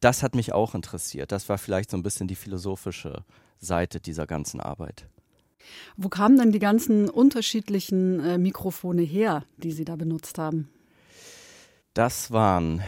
Das 0.00 0.22
hat 0.22 0.34
mich 0.34 0.52
auch 0.52 0.74
interessiert. 0.74 1.32
Das 1.32 1.48
war 1.48 1.56
vielleicht 1.56 1.90
so 1.90 1.96
ein 1.96 2.02
bisschen 2.02 2.28
die 2.28 2.34
philosophische 2.34 3.24
Seite 3.58 3.98
dieser 3.98 4.26
ganzen 4.26 4.60
Arbeit. 4.60 5.08
Wo 5.96 6.10
kamen 6.10 6.36
denn 6.36 6.52
die 6.52 6.58
ganzen 6.58 7.08
unterschiedlichen 7.08 8.20
äh, 8.20 8.36
Mikrofone 8.36 9.02
her, 9.02 9.46
die 9.56 9.72
Sie 9.72 9.86
da 9.86 9.96
benutzt 9.96 10.36
haben? 10.36 10.68
Das 11.94 12.30
waren 12.30 12.82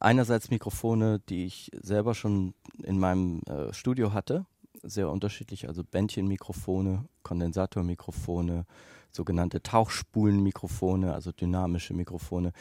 einerseits 0.00 0.50
Mikrofone, 0.50 1.20
die 1.28 1.44
ich 1.44 1.70
selber 1.78 2.14
schon 2.14 2.54
in 2.82 2.98
meinem 2.98 3.42
äh, 3.42 3.74
Studio 3.74 4.14
hatte 4.14 4.46
sehr 4.88 5.10
unterschiedlich, 5.10 5.68
also 5.68 5.82
Bändchenmikrofone, 5.84 7.04
Kondensatormikrofone, 7.22 8.66
sogenannte 9.10 9.62
Tauchspulenmikrofone, 9.62 11.12
also 11.12 11.32
dynamische 11.32 11.94
Mikrofone. 11.94 12.52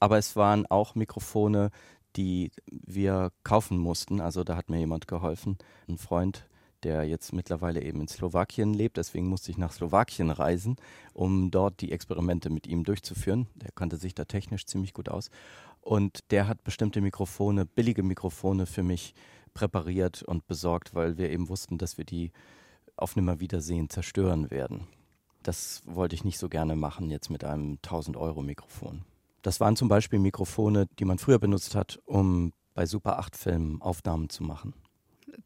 Aber 0.00 0.18
es 0.18 0.36
waren 0.36 0.66
auch 0.66 0.94
Mikrofone, 0.94 1.70
die 2.16 2.52
wir 2.68 3.32
kaufen 3.42 3.78
mussten. 3.78 4.20
Also 4.20 4.44
da 4.44 4.56
hat 4.56 4.70
mir 4.70 4.78
jemand 4.78 5.08
geholfen, 5.08 5.58
ein 5.88 5.98
Freund, 5.98 6.46
der 6.82 7.04
jetzt 7.04 7.32
mittlerweile 7.32 7.82
eben 7.82 8.00
in 8.00 8.08
Slowakien 8.08 8.74
lebt. 8.74 8.98
Deswegen 8.98 9.26
musste 9.26 9.50
ich 9.50 9.58
nach 9.58 9.72
Slowakien 9.72 10.30
reisen, 10.30 10.76
um 11.14 11.50
dort 11.50 11.80
die 11.80 11.92
Experimente 11.92 12.50
mit 12.50 12.66
ihm 12.66 12.84
durchzuführen. 12.84 13.48
Der 13.54 13.72
kannte 13.72 13.96
sich 13.96 14.14
da 14.14 14.24
technisch 14.24 14.66
ziemlich 14.66 14.92
gut 14.92 15.08
aus. 15.08 15.30
Und 15.80 16.30
der 16.30 16.46
hat 16.46 16.64
bestimmte 16.64 17.00
Mikrofone, 17.00 17.66
billige 17.66 18.02
Mikrofone 18.02 18.66
für 18.66 18.82
mich 18.82 19.14
präpariert 19.54 20.22
und 20.22 20.46
besorgt, 20.46 20.94
weil 20.94 21.16
wir 21.16 21.30
eben 21.30 21.48
wussten, 21.48 21.78
dass 21.78 21.96
wir 21.96 22.04
die 22.04 22.32
auf 22.96 23.16
Nimmerwiedersehen 23.16 23.88
zerstören 23.88 24.50
werden. 24.50 24.86
Das 25.42 25.82
wollte 25.86 26.14
ich 26.14 26.24
nicht 26.24 26.38
so 26.38 26.48
gerne 26.48 26.76
machen 26.76 27.10
jetzt 27.10 27.30
mit 27.30 27.44
einem 27.44 27.78
1000 27.82 28.16
Euro 28.16 28.42
Mikrofon. 28.42 29.04
Das 29.42 29.60
waren 29.60 29.76
zum 29.76 29.88
Beispiel 29.88 30.18
Mikrofone, 30.18 30.86
die 30.98 31.04
man 31.04 31.18
früher 31.18 31.38
benutzt 31.38 31.74
hat, 31.74 32.00
um 32.06 32.52
bei 32.72 32.86
Super 32.86 33.18
8 33.18 33.36
Filmen 33.36 33.80
Aufnahmen 33.82 34.30
zu 34.30 34.42
machen. 34.42 34.74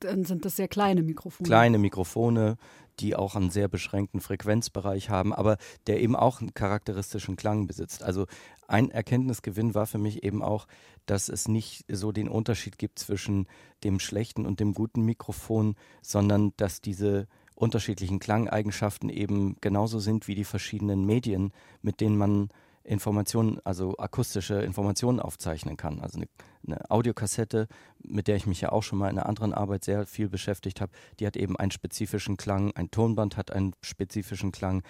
Dann 0.00 0.24
sind 0.24 0.44
das 0.44 0.56
sehr 0.56 0.68
kleine 0.68 1.02
Mikrofone. 1.02 1.46
Kleine 1.46 1.78
Mikrofone, 1.78 2.56
die 3.00 3.16
auch 3.16 3.34
einen 3.34 3.50
sehr 3.50 3.68
beschränkten 3.68 4.20
Frequenzbereich 4.20 5.10
haben, 5.10 5.32
aber 5.32 5.56
der 5.86 6.00
eben 6.00 6.14
auch 6.14 6.40
einen 6.40 6.54
charakteristischen 6.54 7.36
Klang 7.36 7.66
besitzt. 7.66 8.02
Also 8.02 8.26
ein 8.68 8.90
Erkenntnisgewinn 8.90 9.74
war 9.74 9.86
für 9.86 9.98
mich 9.98 10.22
eben 10.22 10.42
auch, 10.42 10.68
dass 11.06 11.28
es 11.28 11.48
nicht 11.48 11.84
so 11.88 12.12
den 12.12 12.28
Unterschied 12.28 12.78
gibt 12.78 12.98
zwischen 12.98 13.48
dem 13.82 13.98
schlechten 13.98 14.46
und 14.46 14.60
dem 14.60 14.74
guten 14.74 15.02
Mikrofon, 15.02 15.74
sondern 16.02 16.52
dass 16.58 16.80
diese 16.80 17.26
unterschiedlichen 17.54 18.20
Klangeigenschaften 18.20 19.08
eben 19.08 19.56
genauso 19.60 19.98
sind 19.98 20.28
wie 20.28 20.34
die 20.34 20.44
verschiedenen 20.44 21.04
Medien, 21.04 21.52
mit 21.82 22.00
denen 22.00 22.16
man 22.16 22.50
Informationen, 22.88 23.60
also 23.64 23.96
akustische 23.98 24.62
Informationen 24.62 25.20
aufzeichnen 25.20 25.76
kann. 25.76 26.00
Also 26.00 26.18
eine, 26.18 26.28
eine, 26.66 26.90
Audiokassette, 26.90 27.68
mit 28.02 28.28
der 28.28 28.36
ich 28.36 28.46
mich 28.46 28.62
ja 28.62 28.72
auch 28.72 28.82
schon 28.82 28.98
mal 28.98 29.10
in 29.10 29.18
einer 29.18 29.28
anderen 29.28 29.52
Arbeit 29.52 29.84
sehr 29.84 30.06
viel 30.06 30.28
beschäftigt 30.28 30.80
habe, 30.80 30.92
die 31.20 31.26
hat 31.26 31.36
eben 31.36 31.56
einen 31.56 31.70
spezifischen 31.70 32.38
Klang. 32.38 32.72
Ein 32.74 32.90
Tonband 32.90 33.36
hat 33.36 33.52
einen 33.52 33.74
spezifischen 33.82 34.52
Klang. 34.52 34.82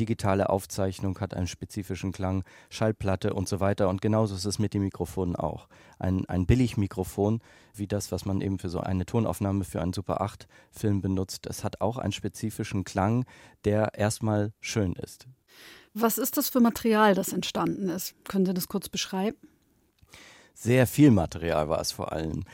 Digitale 0.00 0.48
Aufzeichnung 0.48 1.18
hat 1.20 1.34
einen 1.34 1.46
spezifischen 1.46 2.12
Klang. 2.12 2.42
Schallplatte 2.70 3.34
und 3.34 3.48
so 3.48 3.60
weiter. 3.60 3.90
Und 3.90 4.00
genauso 4.00 4.34
ist 4.34 4.46
es 4.46 4.58
mit 4.58 4.72
den 4.72 4.82
Mikrofonen 4.82 5.36
auch. 5.36 5.68
Ein, 5.98 6.24
ein 6.26 6.46
Billigmikrofon, 6.46 7.40
wie 7.74 7.86
das, 7.86 8.12
was 8.12 8.24
man 8.24 8.40
eben 8.40 8.58
für 8.58 8.70
so 8.70 8.80
eine 8.80 9.04
Tonaufnahme 9.04 9.64
für 9.64 9.82
einen 9.82 9.92
Super 9.92 10.22
8 10.22 10.48
Film 10.70 11.02
benutzt, 11.02 11.46
das 11.46 11.64
hat 11.64 11.82
auch 11.82 11.98
einen 11.98 12.12
spezifischen 12.12 12.84
Klang, 12.84 13.26
der 13.64 13.94
erstmal 13.94 14.52
schön 14.60 14.94
ist. 14.94 15.28
Was 15.94 16.18
ist 16.18 16.36
das 16.36 16.48
für 16.48 16.60
Material, 16.60 17.14
das 17.14 17.32
entstanden 17.32 17.88
ist? 17.88 18.14
Können 18.24 18.46
Sie 18.46 18.54
das 18.54 18.68
kurz 18.68 18.88
beschreiben? 18.88 19.36
Sehr 20.54 20.86
viel 20.86 21.10
Material 21.10 21.68
war 21.68 21.80
es 21.80 21.92
vor 21.92 22.12
allem. 22.12 22.44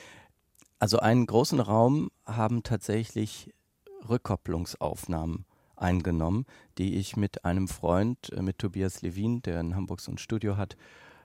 Also 0.78 0.98
einen 0.98 1.26
großen 1.26 1.60
Raum 1.60 2.10
haben 2.24 2.62
tatsächlich 2.62 3.52
Rückkopplungsaufnahmen 4.08 5.44
eingenommen, 5.76 6.46
die 6.78 6.96
ich 6.96 7.16
mit 7.16 7.44
einem 7.44 7.68
Freund, 7.68 8.32
äh, 8.32 8.42
mit 8.42 8.58
Tobias 8.58 9.02
Levin, 9.02 9.42
der 9.42 9.60
in 9.60 9.76
Hamburg 9.76 10.00
so 10.00 10.12
ein 10.12 10.18
Studio 10.18 10.56
hat, 10.56 10.76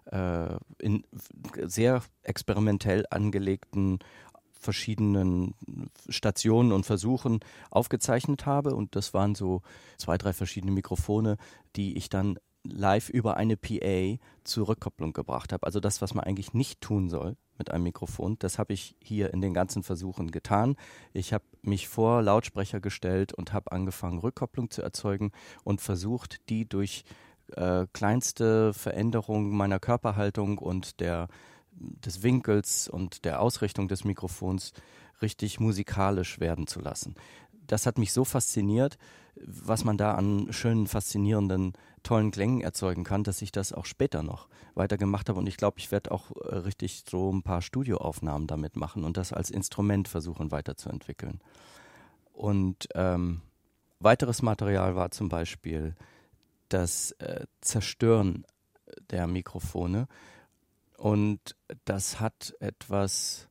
äh, 0.06 0.56
in 0.80 1.04
sehr 1.64 2.02
experimentell 2.24 3.06
angelegten 3.10 4.00
verschiedenen 4.64 5.54
Stationen 6.10 6.72
und 6.72 6.86
Versuchen 6.86 7.40
aufgezeichnet 7.70 8.46
habe. 8.46 8.76
Und 8.76 8.96
das 8.96 9.14
waren 9.14 9.36
so 9.36 9.62
zwei, 9.98 10.18
drei 10.18 10.34
verschiedene 10.34 10.72
Mikrofone, 10.72 11.38
die 11.76 11.98
ich 11.98 12.10
dann 12.10 12.40
live 12.64 13.10
über 13.10 13.38
eine 13.38 13.58
PA 13.58 14.18
zur 14.44 14.70
Rückkopplung 14.70 15.14
gebracht 15.14 15.54
habe. 15.54 15.66
Also 15.66 15.80
das, 15.80 16.02
was 16.02 16.14
man 16.14 16.24
eigentlich 16.24 16.54
nicht 16.54 16.82
tun 16.82 17.10
soll 17.10 17.36
mit 17.58 17.72
einem 17.72 17.84
Mikrofon, 17.84 18.38
das 18.40 18.58
habe 18.58 18.74
ich 18.74 18.96
hier 19.02 19.34
in 19.34 19.42
den 19.42 19.54
ganzen 19.54 19.84
Versuchen 19.84 20.32
getan. 20.32 20.76
Ich 21.12 21.34
habe 21.34 21.44
mich 21.62 21.88
vor 21.88 22.22
Lautsprecher 22.22 22.80
gestellt 22.80 23.34
und 23.34 23.54
habe 23.54 23.72
angefangen, 23.72 24.20
Rückkopplung 24.20 24.72
zu 24.72 24.82
erzeugen 24.82 25.32
und 25.64 25.82
versucht, 25.82 26.50
die 26.50 26.68
durch 26.68 27.04
äh, 27.56 27.86
kleinste 27.94 28.74
Veränderungen 28.74 29.52
meiner 29.52 29.80
Körperhaltung 29.80 30.58
und 30.58 31.00
der 31.02 31.28
des 31.76 32.24
Winkels 32.24 32.88
und 32.88 33.26
der 33.26 33.42
Ausrichtung 33.42 33.88
des 33.88 34.04
Mikrofons 34.04 34.74
richtig 35.22 35.60
musikalisch 35.60 36.40
werden 36.40 36.68
zu 36.68 36.80
lassen. 36.80 37.16
Das 37.68 37.86
hat 37.86 37.98
mich 37.98 38.12
so 38.12 38.26
fasziniert, 38.26 38.98
was 39.36 39.84
man 39.84 39.98
da 39.98 40.14
an 40.16 40.52
schönen, 40.52 40.88
faszinierenden, 40.88 41.74
tollen 42.04 42.32
Klängen 42.32 42.62
erzeugen 42.62 43.04
kann, 43.04 43.24
dass 43.24 43.42
ich 43.42 43.52
das 43.52 43.74
auch 43.74 43.86
später 43.86 44.22
noch 44.22 44.48
weiter 44.76 44.98
gemacht 44.98 45.30
habe. 45.30 45.40
Und 45.40 45.48
ich 45.48 45.58
glaube, 45.58 45.80
ich 45.80 45.92
werde 45.92 46.12
auch 46.12 46.32
äh, 46.32 46.56
richtig 46.56 47.04
so 47.10 47.32
ein 47.32 47.44
paar 47.44 47.62
Studioaufnahmen 47.62 48.48
damit 48.48 48.76
machen 48.76 49.04
und 49.04 49.18
das 49.18 49.34
als 49.34 49.50
Instrument 49.50 50.08
versuchen 50.08 50.52
weiterzuentwickeln. 50.52 51.40
Und 52.34 52.90
ähm, 52.96 53.42
weiteres 54.00 54.42
Material 54.42 54.96
war 54.96 55.12
zum 55.12 55.30
Beispiel 55.30 55.96
das 56.70 57.12
äh, 57.14 57.46
Zerstören 57.62 58.46
der 59.10 59.28
Mikrofone. 59.28 60.08
Und 60.98 61.56
das 61.86 62.20
hat 62.20 62.56
etwas, 62.60 63.50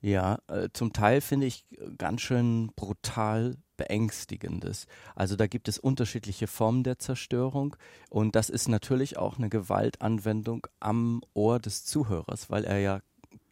ja, 0.00 0.38
äh, 0.48 0.68
zum 0.72 0.92
Teil 0.92 1.20
finde 1.20 1.46
ich 1.46 1.66
ganz 1.96 2.20
schön 2.20 2.72
brutal 2.76 3.56
beängstigendes. 3.76 4.86
Also 5.14 5.36
da 5.36 5.46
gibt 5.46 5.68
es 5.68 5.78
unterschiedliche 5.78 6.46
Formen 6.46 6.82
der 6.82 6.98
Zerstörung 6.98 7.76
und 8.10 8.36
das 8.36 8.50
ist 8.50 8.68
natürlich 8.68 9.16
auch 9.16 9.38
eine 9.38 9.48
Gewaltanwendung 9.48 10.66
am 10.80 11.22
Ohr 11.32 11.58
des 11.58 11.84
Zuhörers, 11.86 12.50
weil 12.50 12.64
er 12.64 12.78
ja 12.78 13.00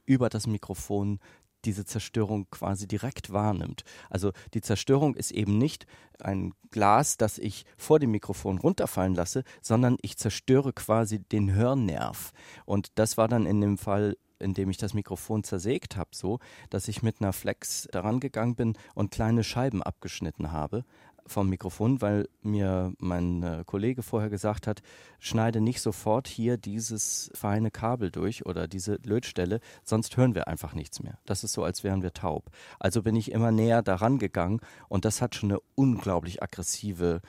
über 0.04 0.28
das 0.28 0.46
Mikrofon 0.46 1.20
diese 1.66 1.84
Zerstörung 1.84 2.48
quasi 2.50 2.86
direkt 2.86 3.32
wahrnimmt. 3.32 3.84
Also 4.08 4.32
die 4.54 4.62
Zerstörung 4.62 5.14
ist 5.14 5.32
eben 5.32 5.58
nicht 5.58 5.86
ein 6.20 6.54
Glas, 6.70 7.16
das 7.16 7.38
ich 7.38 7.66
vor 7.76 7.98
dem 7.98 8.12
Mikrofon 8.12 8.58
runterfallen 8.58 9.14
lasse, 9.14 9.44
sondern 9.60 9.98
ich 10.00 10.16
zerstöre 10.16 10.72
quasi 10.72 11.18
den 11.18 11.52
Hörnerv. 11.52 12.32
Und 12.64 12.92
das 12.94 13.18
war 13.18 13.28
dann 13.28 13.46
in 13.46 13.60
dem 13.60 13.78
Fall 13.78 14.16
in 14.38 14.52
dem 14.52 14.68
ich 14.68 14.76
das 14.76 14.92
Mikrofon 14.92 15.44
zersägt 15.44 15.96
habe, 15.96 16.10
so, 16.12 16.40
dass 16.68 16.88
ich 16.88 17.02
mit 17.02 17.22
einer 17.22 17.32
Flex 17.32 17.88
daran 17.90 18.20
gegangen 18.20 18.54
bin 18.54 18.76
und 18.94 19.10
kleine 19.10 19.42
Scheiben 19.42 19.82
abgeschnitten 19.82 20.52
habe 20.52 20.84
vom 21.26 21.48
Mikrofon, 21.48 22.00
weil 22.00 22.28
mir 22.42 22.92
mein 22.98 23.42
äh, 23.42 23.64
Kollege 23.66 24.02
vorher 24.02 24.30
gesagt 24.30 24.66
hat, 24.66 24.82
schneide 25.18 25.60
nicht 25.60 25.80
sofort 25.80 26.28
hier 26.28 26.56
dieses 26.56 27.30
feine 27.34 27.70
Kabel 27.70 28.10
durch 28.10 28.46
oder 28.46 28.68
diese 28.68 28.98
Lötstelle, 29.04 29.60
sonst 29.84 30.16
hören 30.16 30.34
wir 30.34 30.48
einfach 30.48 30.74
nichts 30.74 31.02
mehr. 31.02 31.18
Das 31.26 31.44
ist 31.44 31.52
so, 31.52 31.64
als 31.64 31.84
wären 31.84 32.02
wir 32.02 32.12
taub. 32.12 32.50
Also 32.78 33.02
bin 33.02 33.16
ich 33.16 33.32
immer 33.32 33.50
näher 33.50 33.82
daran 33.82 34.18
gegangen 34.18 34.60
und 34.88 35.04
das 35.04 35.20
hat 35.20 35.34
schon 35.34 35.50
eine 35.50 35.60
unglaublich 35.74 36.42
aggressive 36.42 37.20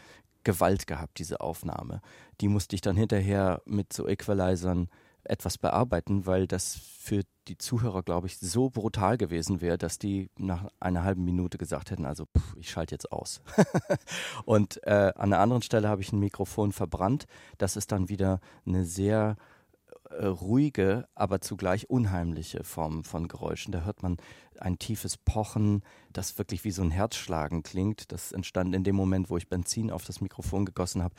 Gewalt 0.43 0.87
gehabt, 0.87 1.19
diese 1.19 1.41
Aufnahme. 1.41 2.01
Die 2.39 2.47
musste 2.47 2.75
ich 2.75 2.81
dann 2.81 2.95
hinterher 2.95 3.61
mit 3.65 3.91
so 3.91 4.07
Equalizern 4.07 4.89
etwas 5.29 5.57
bearbeiten, 5.57 6.25
weil 6.25 6.47
das 6.47 6.75
für 6.75 7.23
die 7.47 7.57
Zuhörer, 7.57 8.03
glaube 8.03 8.27
ich, 8.27 8.37
so 8.39 8.69
brutal 8.69 9.17
gewesen 9.17 9.61
wäre, 9.61 9.77
dass 9.77 9.97
die 9.99 10.29
nach 10.37 10.67
einer 10.79 11.03
halben 11.03 11.23
Minute 11.23 11.57
gesagt 11.57 11.91
hätten, 11.91 12.05
also 12.05 12.25
pff, 12.25 12.55
ich 12.57 12.69
schalte 12.69 12.95
jetzt 12.95 13.11
aus. 13.11 13.41
und 14.45 14.83
äh, 14.83 15.11
an 15.15 15.33
einer 15.33 15.39
anderen 15.39 15.61
Stelle 15.61 15.87
habe 15.87 16.01
ich 16.01 16.11
ein 16.11 16.19
Mikrofon 16.19 16.71
verbrannt. 16.71 17.25
Das 17.57 17.75
ist 17.75 17.91
dann 17.91 18.09
wieder 18.09 18.39
eine 18.65 18.85
sehr 18.85 19.37
äh, 20.09 20.25
ruhige, 20.25 21.07
aber 21.15 21.41
zugleich 21.41 21.89
unheimliche 21.89 22.63
Form 22.63 23.03
von 23.03 23.27
Geräuschen. 23.27 23.71
Da 23.71 23.81
hört 23.81 24.03
man 24.03 24.17
ein 24.59 24.79
tiefes 24.79 25.17
Pochen, 25.17 25.83
das 26.11 26.37
wirklich 26.37 26.63
wie 26.63 26.71
so 26.71 26.81
ein 26.81 26.91
Herzschlagen 26.91 27.63
klingt. 27.63 28.11
Das 28.11 28.31
entstand 28.31 28.73
in 28.75 28.83
dem 28.83 28.95
Moment, 28.95 29.29
wo 29.29 29.37
ich 29.37 29.49
Benzin 29.49 29.91
auf 29.91 30.05
das 30.05 30.21
Mikrofon 30.21 30.65
gegossen 30.65 31.03
habe. 31.03 31.15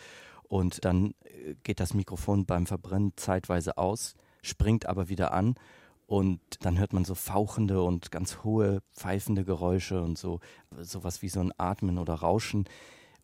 Und 0.48 0.84
dann 0.84 1.14
äh, 1.24 1.54
geht 1.62 1.80
das 1.80 1.94
Mikrofon 1.94 2.46
beim 2.46 2.66
Verbrennen 2.66 3.12
zeitweise 3.16 3.78
aus, 3.78 4.14
springt 4.42 4.86
aber 4.86 5.08
wieder 5.08 5.32
an 5.32 5.54
und 6.08 6.40
dann 6.60 6.78
hört 6.78 6.94
man 6.94 7.04
so 7.04 7.14
fauchende 7.14 7.82
und 7.82 8.10
ganz 8.10 8.42
hohe 8.42 8.80
pfeifende 8.94 9.44
Geräusche 9.44 10.02
und 10.02 10.16
so 10.16 10.40
sowas 10.80 11.20
wie 11.20 11.28
so 11.28 11.40
ein 11.40 11.52
Atmen 11.58 11.98
oder 11.98 12.14
Rauschen. 12.14 12.64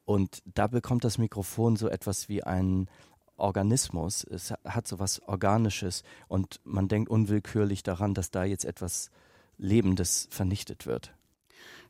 Und 0.05 0.43
da 0.45 0.67
bekommt 0.67 1.03
das 1.03 1.17
Mikrofon 1.17 1.77
so 1.77 1.89
etwas 1.89 2.29
wie 2.29 2.45
ein 2.45 2.91
Organismus. 3.39 4.23
Es 4.23 4.53
hat 4.65 4.87
so 4.87 4.99
was 4.99 5.21
Organisches 5.23 6.03
und 6.29 6.61
man 6.65 6.89
denkt 6.89 7.09
unwillkürlich 7.09 7.83
daran, 7.83 8.13
dass 8.13 8.31
da 8.31 8.45
jetzt 8.45 8.67
etwas 8.67 9.11
Lebendes 9.57 10.29
vernichtet 10.31 10.85
wird. 10.85 11.15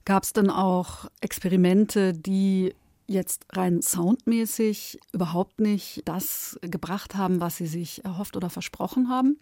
Gab 0.05 0.23
es 0.23 0.33
denn 0.33 0.49
auch 0.49 1.07
Experimente, 1.21 2.13
die 2.13 2.75
jetzt 3.07 3.47
rein 3.53 3.83
soundmäßig 3.83 4.99
überhaupt 5.13 5.61
nicht 5.61 6.03
das 6.05 6.59
gebracht 6.63 7.15
haben, 7.15 7.41
was 7.41 7.57
Sie 7.57 7.67
sich 7.67 8.05
erhofft 8.05 8.37
oder 8.37 8.51
versprochen 8.51 9.09
haben? 9.09 9.39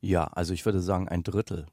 Ja, 0.00 0.24
also 0.24 0.52
ich 0.52 0.64
würde 0.64 0.80
sagen 0.80 1.08
ein 1.08 1.22
Drittel. 1.22 1.66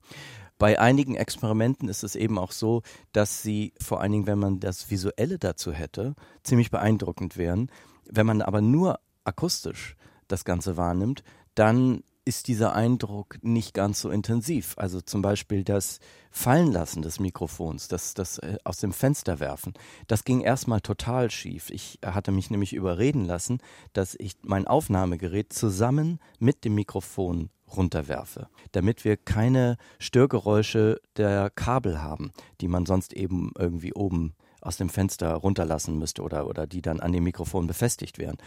Bei 0.59 0.77
einigen 0.77 1.15
Experimenten 1.15 1.87
ist 1.87 2.03
es 2.03 2.15
eben 2.15 2.37
auch 2.37 2.51
so, 2.51 2.83
dass 3.13 3.41
sie 3.41 3.73
vor 3.81 4.01
allen 4.01 4.11
Dingen, 4.11 4.27
wenn 4.27 4.39
man 4.39 4.59
das 4.59 4.91
Visuelle 4.91 5.39
dazu 5.39 5.71
hätte, 5.71 6.15
ziemlich 6.43 6.69
beeindruckend 6.69 7.37
wären. 7.37 7.71
Wenn 8.05 8.25
man 8.25 8.41
aber 8.41 8.59
nur 8.59 8.99
akustisch 9.23 9.95
das 10.27 10.43
Ganze 10.43 10.75
wahrnimmt, 10.75 11.23
dann 11.55 12.03
ist 12.29 12.47
dieser 12.47 12.75
Eindruck 12.75 13.39
nicht 13.41 13.73
ganz 13.73 14.01
so 14.01 14.11
intensiv. 14.11 14.75
Also 14.77 15.01
zum 15.01 15.23
Beispiel 15.23 15.63
das 15.63 15.99
Fallenlassen 16.29 17.01
des 17.01 17.19
Mikrofons, 17.19 17.87
das, 17.87 18.13
das 18.13 18.37
äh, 18.37 18.57
aus 18.63 18.77
dem 18.77 18.93
Fenster 18.93 19.39
werfen, 19.39 19.73
das 20.05 20.25
ging 20.25 20.41
erstmal 20.41 20.79
total 20.79 21.31
schief. 21.31 21.71
Ich 21.71 21.97
hatte 22.05 22.31
mich 22.31 22.51
nämlich 22.51 22.73
überreden 22.73 23.25
lassen, 23.25 23.57
dass 23.93 24.13
ich 24.13 24.33
mein 24.43 24.67
Aufnahmegerät 24.67 25.51
zusammen 25.51 26.19
mit 26.37 26.65
dem 26.65 26.75
Mikrofon 26.75 27.49
runterwerfe, 27.75 28.47
damit 28.73 29.05
wir 29.05 29.17
keine 29.17 29.77
Störgeräusche 29.97 31.01
der 31.17 31.49
Kabel 31.49 31.99
haben, 31.99 32.31
die 32.61 32.67
man 32.67 32.85
sonst 32.85 33.11
eben 33.13 33.53
irgendwie 33.57 33.93
oben 33.93 34.35
aus 34.61 34.77
dem 34.77 34.89
Fenster 34.89 35.33
runterlassen 35.33 35.97
müsste 35.97 36.21
oder, 36.21 36.45
oder 36.45 36.67
die 36.67 36.83
dann 36.83 36.99
an 36.99 37.11
dem 37.11 37.23
Mikrofon 37.23 37.65
befestigt 37.65 38.19
wären. 38.19 38.37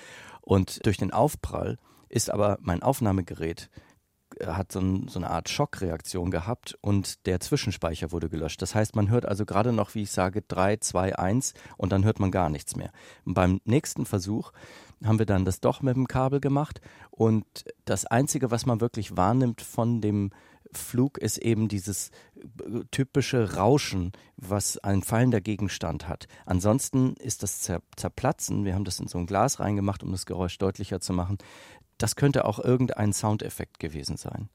Und 0.40 0.86
durch 0.86 0.98
den 0.98 1.12
Aufprall 1.12 1.78
ist 2.12 2.30
aber 2.30 2.58
mein 2.60 2.82
Aufnahmegerät 2.82 3.70
äh, 4.38 4.46
hat 4.46 4.70
so, 4.70 4.80
ein, 4.80 5.08
so, 5.08 5.18
eine 5.18 5.30
Art 5.30 5.48
Schockreaktion 5.48 6.30
gehabt 6.30 6.78
und 6.80 7.26
der 7.26 7.40
Zwischenspeicher 7.40 8.12
wurde 8.12 8.28
gelöscht. 8.28 8.62
Das 8.62 8.74
heißt, 8.74 8.94
man 8.94 9.10
hört 9.10 9.26
also 9.26 9.44
gerade 9.44 9.72
noch, 9.72 9.94
wie 9.94 10.02
ich 10.02 10.12
sage, 10.12 10.42
3, 10.42 10.76
2, 10.76 11.18
1 11.18 11.54
und 11.76 11.90
dann 11.90 12.04
hört 12.04 12.20
man 12.20 12.30
gar 12.30 12.50
nichts 12.50 12.76
mehr. 12.76 12.92
Und 13.24 13.34
beim 13.34 13.60
nächsten 13.64 14.06
Versuch 14.06 14.52
haben 15.04 15.18
wir 15.18 15.26
dann 15.26 15.44
das 15.44 15.60
doch 15.60 15.82
mit 15.82 15.96
dem 15.96 16.06
Kabel 16.06 16.40
gemacht 16.40 16.80
und 17.10 17.44
das 17.84 18.06
Einzige, 18.06 18.50
was 18.50 18.66
man 18.66 18.80
wirklich 18.80 19.16
wahrnimmt 19.16 19.60
von 19.62 20.00
dem 20.00 20.30
Flug, 20.76 21.18
ist 21.18 21.38
eben 21.38 21.68
dieses 21.68 22.10
äh, 22.36 22.80
typische 22.90 23.54
Rauschen, 23.54 24.12
was 24.36 24.78
ein 24.78 25.02
fallender 25.02 25.40
Gegenstand 25.40 26.08
hat. 26.08 26.26
Ansonsten 26.46 27.14
ist 27.14 27.42
das 27.42 27.60
Zerplatzen, 27.96 28.64
wir 28.64 28.74
haben 28.74 28.84
das 28.84 29.00
in 29.00 29.08
so 29.08 29.18
ein 29.18 29.26
Glas 29.26 29.60
reingemacht, 29.60 30.02
um 30.02 30.12
das 30.12 30.26
Geräusch 30.26 30.58
deutlicher 30.58 31.00
zu 31.00 31.12
machen, 31.12 31.38
das 31.98 32.16
könnte 32.16 32.44
auch 32.44 32.58
irgendein 32.58 33.12
Soundeffekt 33.12 33.78
gewesen 33.78 34.16
sein. 34.16 34.48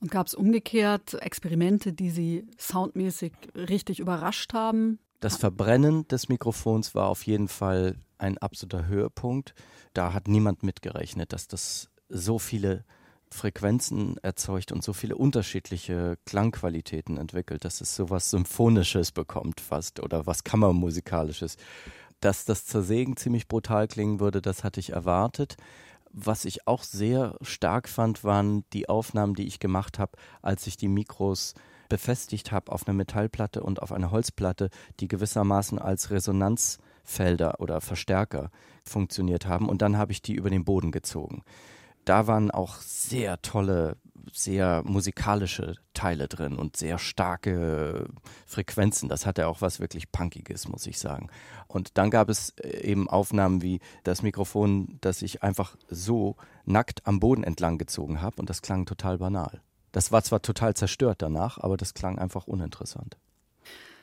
Und 0.00 0.10
gab 0.10 0.26
es 0.26 0.34
umgekehrt 0.34 1.14
Experimente, 1.14 1.92
die 1.92 2.10
Sie 2.10 2.46
soundmäßig 2.58 3.32
richtig 3.54 4.00
überrascht 4.00 4.52
haben? 4.52 4.98
Das 5.20 5.36
Verbrennen 5.36 6.06
des 6.08 6.28
Mikrofons 6.28 6.94
war 6.94 7.08
auf 7.08 7.24
jeden 7.24 7.48
Fall 7.48 7.96
ein 8.18 8.36
absoluter 8.38 8.86
Höhepunkt. 8.86 9.54
Da 9.94 10.12
hat 10.12 10.28
niemand 10.28 10.62
mitgerechnet, 10.62 11.32
dass 11.32 11.48
das 11.48 11.90
so 12.08 12.38
viele 12.38 12.84
Frequenzen 13.34 14.16
erzeugt 14.22 14.72
und 14.72 14.82
so 14.82 14.92
viele 14.92 15.16
unterschiedliche 15.16 16.16
Klangqualitäten 16.24 17.18
entwickelt, 17.18 17.64
dass 17.64 17.80
es 17.80 17.94
so 17.94 18.08
was 18.08 18.30
Symphonisches 18.30 19.12
bekommt 19.12 19.60
fast 19.60 20.00
oder 20.00 20.26
was 20.26 20.44
Kammermusikalisches. 20.44 21.56
Dass 22.20 22.44
das 22.44 22.64
Zersägen 22.64 23.16
ziemlich 23.16 23.48
brutal 23.48 23.88
klingen 23.88 24.20
würde, 24.20 24.40
das 24.40 24.64
hatte 24.64 24.80
ich 24.80 24.90
erwartet. 24.90 25.56
Was 26.10 26.44
ich 26.44 26.66
auch 26.68 26.84
sehr 26.84 27.36
stark 27.42 27.88
fand, 27.88 28.22
waren 28.22 28.64
die 28.72 28.88
Aufnahmen, 28.88 29.34
die 29.34 29.46
ich 29.46 29.58
gemacht 29.58 29.98
habe, 29.98 30.12
als 30.40 30.66
ich 30.68 30.76
die 30.76 30.88
Mikros 30.88 31.54
befestigt 31.88 32.52
habe 32.52 32.70
auf 32.72 32.86
einer 32.86 32.96
Metallplatte 32.96 33.62
und 33.62 33.82
auf 33.82 33.92
einer 33.92 34.12
Holzplatte, 34.12 34.70
die 35.00 35.08
gewissermaßen 35.08 35.78
als 35.78 36.10
Resonanzfelder 36.10 37.60
oder 37.60 37.80
Verstärker 37.80 38.50
funktioniert 38.84 39.46
haben. 39.46 39.68
Und 39.68 39.82
dann 39.82 39.98
habe 39.98 40.12
ich 40.12 40.22
die 40.22 40.34
über 40.34 40.50
den 40.50 40.64
Boden 40.64 40.92
gezogen. 40.92 41.42
Da 42.04 42.26
waren 42.26 42.50
auch 42.50 42.76
sehr 42.76 43.40
tolle 43.42 43.96
sehr 44.32 44.82
musikalische 44.84 45.76
Teile 45.92 46.28
drin 46.28 46.56
und 46.56 46.76
sehr 46.76 46.98
starke 46.98 48.08
Frequenzen. 48.46 49.08
Das 49.08 49.26
hatte 49.26 49.46
auch 49.46 49.60
was 49.60 49.80
wirklich 49.80 50.10
Punkiges, 50.10 50.68
muss 50.68 50.86
ich 50.86 50.98
sagen. 50.98 51.28
Und 51.68 51.96
dann 51.98 52.10
gab 52.10 52.28
es 52.28 52.50
äh, 52.60 52.80
eben 52.82 53.08
Aufnahmen 53.08 53.62
wie 53.62 53.80
das 54.02 54.22
Mikrofon, 54.22 54.98
das 55.00 55.22
ich 55.22 55.42
einfach 55.42 55.76
so 55.88 56.36
nackt 56.64 57.06
am 57.06 57.20
Boden 57.20 57.44
entlang 57.44 57.78
gezogen 57.78 58.20
habe 58.22 58.36
und 58.40 58.50
das 58.50 58.62
klang 58.62 58.86
total 58.86 59.18
banal. 59.18 59.60
Das 59.92 60.10
war 60.10 60.24
zwar 60.24 60.42
total 60.42 60.74
zerstört 60.74 61.22
danach, 61.22 61.58
aber 61.58 61.76
das 61.76 61.94
klang 61.94 62.18
einfach 62.18 62.46
uninteressant. 62.48 63.16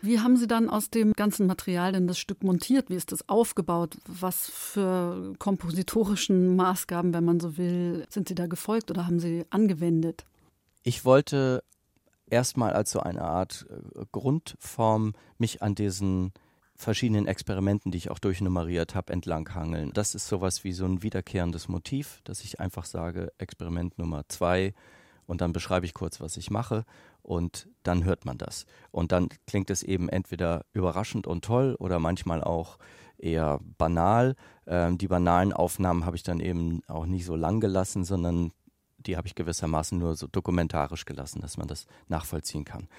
Wie 0.02 0.20
haben 0.20 0.36
Sie 0.36 0.48
dann 0.48 0.70
aus 0.70 0.90
dem 0.90 1.14
ganzen 1.14 1.46
Material 1.46 1.92
denn 1.92 2.08
das 2.08 2.18
Stück 2.18 2.44
montiert? 2.44 2.90
Wie 2.90 2.96
ist 2.96 3.12
das 3.12 3.30
aufgebaut? 3.30 3.98
Was 4.08 4.50
für 4.50 5.34
kompositorischen 5.38 6.56
Maßgaben, 6.56 7.14
wenn 7.14 7.24
man 7.24 7.40
so 7.40 7.58
will, 7.58 8.06
sind 8.10 8.28
Sie 8.28 8.36
da 8.36 8.48
gefolgt 8.48 8.90
oder 8.90 9.06
haben 9.06 9.20
Sie 9.20 9.46
angewendet? 9.52 10.26
Ich 10.84 11.06
wollte 11.06 11.64
erstmal 12.28 12.74
als 12.74 12.92
so 12.92 13.00
eine 13.00 13.22
Art 13.22 13.68
äh, 13.70 14.06
Grundform 14.12 15.14
mich 15.38 15.62
an 15.62 15.76
diesen 15.76 16.34
verschiedenen 16.76 17.28
Experimenten, 17.28 17.92
die 17.92 18.00
ich 18.00 18.10
auch 18.10 18.18
durchnummeriert 18.18 18.96
habe, 18.96 19.14
entlanghangeln. 19.14 19.92
Das 19.94 20.16
ist 20.16 20.28
sowas 20.28 20.64
wie 20.64 20.74
so 20.74 20.86
ein 20.86 21.04
wiederkehrendes 21.04 21.68
Motiv, 21.68 22.22
dass 22.24 22.44
ich 22.44 22.60
einfach 22.60 22.86
sage, 22.86 23.32
Experiment 23.38 24.00
Nummer 24.00 24.24
zwei 24.30 24.74
und 25.32 25.40
dann 25.40 25.54
beschreibe 25.54 25.86
ich 25.86 25.94
kurz, 25.94 26.20
was 26.20 26.36
ich 26.36 26.52
mache 26.52 26.84
und 27.22 27.70
dann 27.84 28.04
hört 28.04 28.26
man 28.26 28.38
das. 28.38 28.66
Und 28.92 29.14
dann 29.14 29.30
klingt 29.48 29.70
es 29.70 29.82
eben 29.82 30.10
entweder 30.10 30.66
überraschend 30.74 31.26
und 31.26 31.46
toll 31.46 31.78
oder 31.80 32.00
manchmal 32.00 32.44
auch 32.44 32.78
eher 33.18 33.62
banal. 33.78 34.36
Ähm, 34.68 34.98
die 34.98 35.08
banalen 35.08 35.54
Aufnahmen 35.54 36.06
habe 36.06 36.18
ich 36.18 36.24
dann 36.24 36.42
eben 36.42 36.82
auch 36.90 37.06
nicht 37.06 37.24
so 37.24 37.38
lang 37.38 37.62
gelassen, 37.62 38.04
sondern 38.04 38.52
die 38.98 39.16
habe 39.16 39.26
ich 39.26 39.36
gewissermaßen 39.36 39.98
nur 39.98 40.18
so 40.18 40.28
dokumentarisch 40.28 41.06
gelassen, 41.06 41.40
dass 41.40 41.56
man 41.56 41.70
das 41.70 41.88
nachvollziehen 42.10 42.66
kann. 42.66 42.90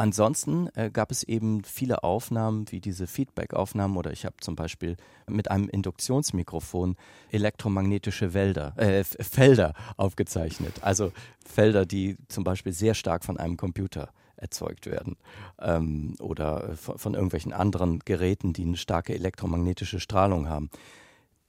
Ansonsten 0.00 0.70
äh, 0.76 0.90
gab 0.90 1.10
es 1.10 1.24
eben 1.24 1.62
viele 1.62 2.02
Aufnahmen 2.02 2.64
wie 2.72 2.80
diese 2.80 3.06
Feedback-Aufnahmen 3.06 3.98
oder 3.98 4.12
ich 4.12 4.24
habe 4.24 4.36
zum 4.40 4.56
Beispiel 4.56 4.96
mit 5.28 5.50
einem 5.50 5.68
Induktionsmikrofon 5.68 6.96
elektromagnetische 7.30 8.32
Wälder, 8.32 8.72
äh, 8.78 9.04
Felder 9.04 9.74
aufgezeichnet. 9.98 10.72
Also 10.80 11.12
Felder, 11.44 11.84
die 11.84 12.16
zum 12.28 12.44
Beispiel 12.44 12.72
sehr 12.72 12.94
stark 12.94 13.26
von 13.26 13.36
einem 13.36 13.58
Computer 13.58 14.08
erzeugt 14.36 14.86
werden 14.86 15.18
ähm, 15.60 16.14
oder 16.18 16.78
von, 16.78 16.96
von 16.96 17.12
irgendwelchen 17.12 17.52
anderen 17.52 17.98
Geräten, 17.98 18.54
die 18.54 18.62
eine 18.62 18.78
starke 18.78 19.12
elektromagnetische 19.12 20.00
Strahlung 20.00 20.48
haben. 20.48 20.70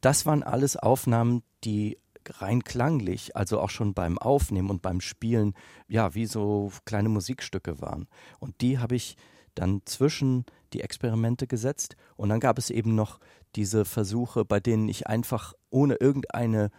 Das 0.02 0.26
waren 0.26 0.44
alles 0.44 0.76
Aufnahmen, 0.76 1.44
die 1.64 2.00
rein 2.30 2.64
klanglich, 2.64 3.36
also 3.36 3.60
auch 3.60 3.70
schon 3.70 3.94
beim 3.94 4.18
Aufnehmen 4.18 4.70
und 4.70 4.82
beim 4.82 5.02
Spielen, 5.02 5.54
ja, 5.88 6.14
wie 6.14 6.26
so 6.26 6.72
kleine 6.86 7.10
Musikstücke 7.10 7.82
waren. 7.82 8.08
Und 8.40 8.62
die 8.62 8.80
habe 8.80 8.96
ich 8.96 9.18
dann 9.56 9.82
zwischen 9.86 10.46
die 10.74 10.82
Experimente 10.82 11.48
gesetzt. 11.48 11.96
Und 12.16 12.30
dann 12.30 12.40
gab 12.40 12.58
es 12.58 12.70
eben 12.70 12.96
noch 12.96 13.20
diese 13.56 13.86
Versuche, 13.86 14.46
bei 14.46 14.60
denen 14.60 14.88
ich 14.88 15.08
einfach 15.08 15.54
ohne 15.70 15.96
irgendeine 15.96 16.70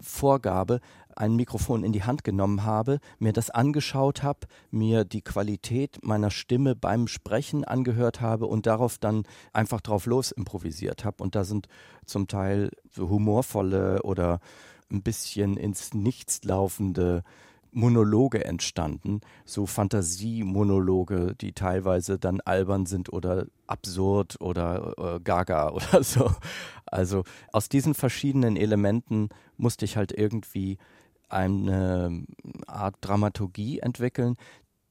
Vorgabe 0.00 0.80
ein 1.16 1.34
Mikrofon 1.34 1.82
in 1.82 1.92
die 1.92 2.04
Hand 2.04 2.22
genommen 2.22 2.64
habe, 2.64 3.00
mir 3.18 3.32
das 3.32 3.50
angeschaut 3.50 4.22
habe, 4.22 4.46
mir 4.70 5.04
die 5.04 5.22
Qualität 5.22 5.98
meiner 6.02 6.30
Stimme 6.30 6.76
beim 6.76 7.08
Sprechen 7.08 7.64
angehört 7.64 8.20
habe 8.20 8.46
und 8.46 8.66
darauf 8.66 8.98
dann 8.98 9.24
einfach 9.52 9.80
drauf 9.80 10.06
los 10.06 10.30
improvisiert 10.30 11.04
habe. 11.04 11.22
Und 11.22 11.34
da 11.34 11.44
sind 11.44 11.66
zum 12.04 12.28
Teil 12.28 12.70
so 12.90 13.08
humorvolle 13.08 14.02
oder 14.02 14.40
ein 14.90 15.02
bisschen 15.02 15.56
ins 15.56 15.94
Nichts 15.94 16.44
laufende 16.44 17.22
Monologe 17.70 18.44
entstanden, 18.44 19.20
so 19.44 19.66
Fantasiemonologe, 19.66 21.34
die 21.40 21.52
teilweise 21.52 22.18
dann 22.18 22.40
albern 22.40 22.86
sind 22.86 23.12
oder 23.12 23.46
absurd 23.66 24.40
oder 24.40 24.94
äh, 24.96 25.20
gaga 25.20 25.70
oder 25.72 26.02
so. 26.02 26.30
Also 26.86 27.24
aus 27.52 27.68
diesen 27.68 27.94
verschiedenen 27.94 28.56
Elementen 28.56 29.28
musste 29.56 29.84
ich 29.84 29.96
halt 29.96 30.12
irgendwie 30.12 30.78
eine 31.28 32.24
Art 32.66 32.96
Dramaturgie 33.02 33.80
entwickeln. 33.80 34.36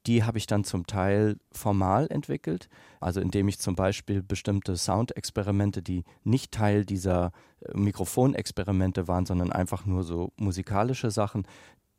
Die 0.08 0.24
habe 0.24 0.38
ich 0.38 0.48
dann 0.48 0.63
zum 0.63 0.88
Teil 0.88 1.38
formal 1.52 2.08
entwickelt, 2.10 2.70
also 3.02 3.20
indem 3.20 3.50
ich 3.50 3.60
zum 3.60 3.76
Beispiel 3.76 4.24
bestimmte 4.24 4.78
Soundexperimente, 4.78 5.84
die 5.84 6.06
nicht 6.24 6.54
Teil 6.54 6.86
dieser 6.86 7.32
äh, 7.60 7.78
Mikrofonexperimente 7.78 9.10
waren, 9.10 9.26
sondern 9.26 9.52
einfach 9.52 9.86
nur 9.86 10.04
so 10.04 10.32
musikalische 10.38 11.12
Sachen, 11.12 11.46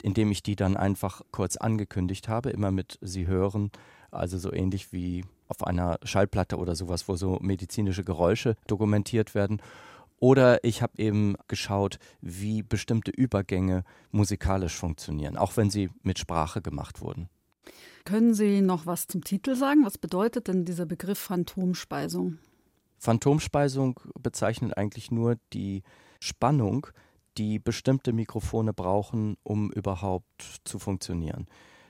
indem 0.02 0.30
ich 0.30 0.42
die 0.42 0.56
dann 0.56 0.76
einfach 0.76 1.20
kurz 1.32 1.56
angekündigt 1.56 2.28
habe, 2.28 2.50
immer 2.50 2.70
mit 2.70 2.98
Sie 3.02 3.26
hören, 3.26 3.70
also 4.10 4.38
so 4.38 4.52
ähnlich 4.52 4.92
wie 4.92 5.24
auf 5.46 5.66
einer 5.66 5.98
Schallplatte 6.02 6.56
oder 6.56 6.76
sowas, 6.76 7.08
wo 7.08 7.16
so 7.16 7.38
medizinische 7.42 8.04
Geräusche 8.04 8.56
dokumentiert 8.66 9.34
werden. 9.34 9.60
Oder 10.20 10.64
ich 10.64 10.82
habe 10.82 10.98
eben 10.98 11.36
geschaut, 11.46 11.98
wie 12.20 12.62
bestimmte 12.62 13.10
Übergänge 13.10 13.84
musikalisch 14.10 14.76
funktionieren, 14.76 15.36
auch 15.36 15.56
wenn 15.56 15.70
sie 15.70 15.90
mit 16.02 16.18
Sprache 16.18 16.62
gemacht 16.62 17.00
wurden. 17.00 17.28
Können 18.04 18.34
Sie 18.34 18.60
noch 18.60 18.86
was 18.86 19.06
zum 19.06 19.22
Titel 19.24 19.54
sagen? 19.54 19.84
Was 19.84 19.98
bedeutet 19.98 20.48
denn 20.48 20.64
dieser 20.64 20.86
Begriff 20.86 21.18
Phantomspeisung? 21.18 22.38
Phantomspeisung 22.98 24.00
bezeichnet 24.20 24.76
eigentlich 24.76 25.10
nur 25.10 25.36
die 25.52 25.82
Spannung, 26.20 26.88
die 27.36 27.58
bestimmte 27.58 28.12
Mikrofone 28.12 28.72
brauchen, 28.72 29.36
um 29.44 29.70
überhaupt 29.70 30.60
zu 30.64 30.78
funktionieren. 30.78 31.46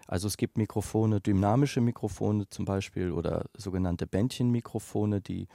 Also 0.07 0.27
es 0.27 0.39
gibt 0.39 0.57
Mikrofone, 0.57 1.21
dynamische 1.21 1.81
Mikrofone 1.81 2.49
zum 2.49 2.65
Beispiel 2.65 3.13
oder 3.13 3.45
sogenannte 3.57 4.07
Bändchenmikrofone, 4.07 5.21
die 5.21 5.49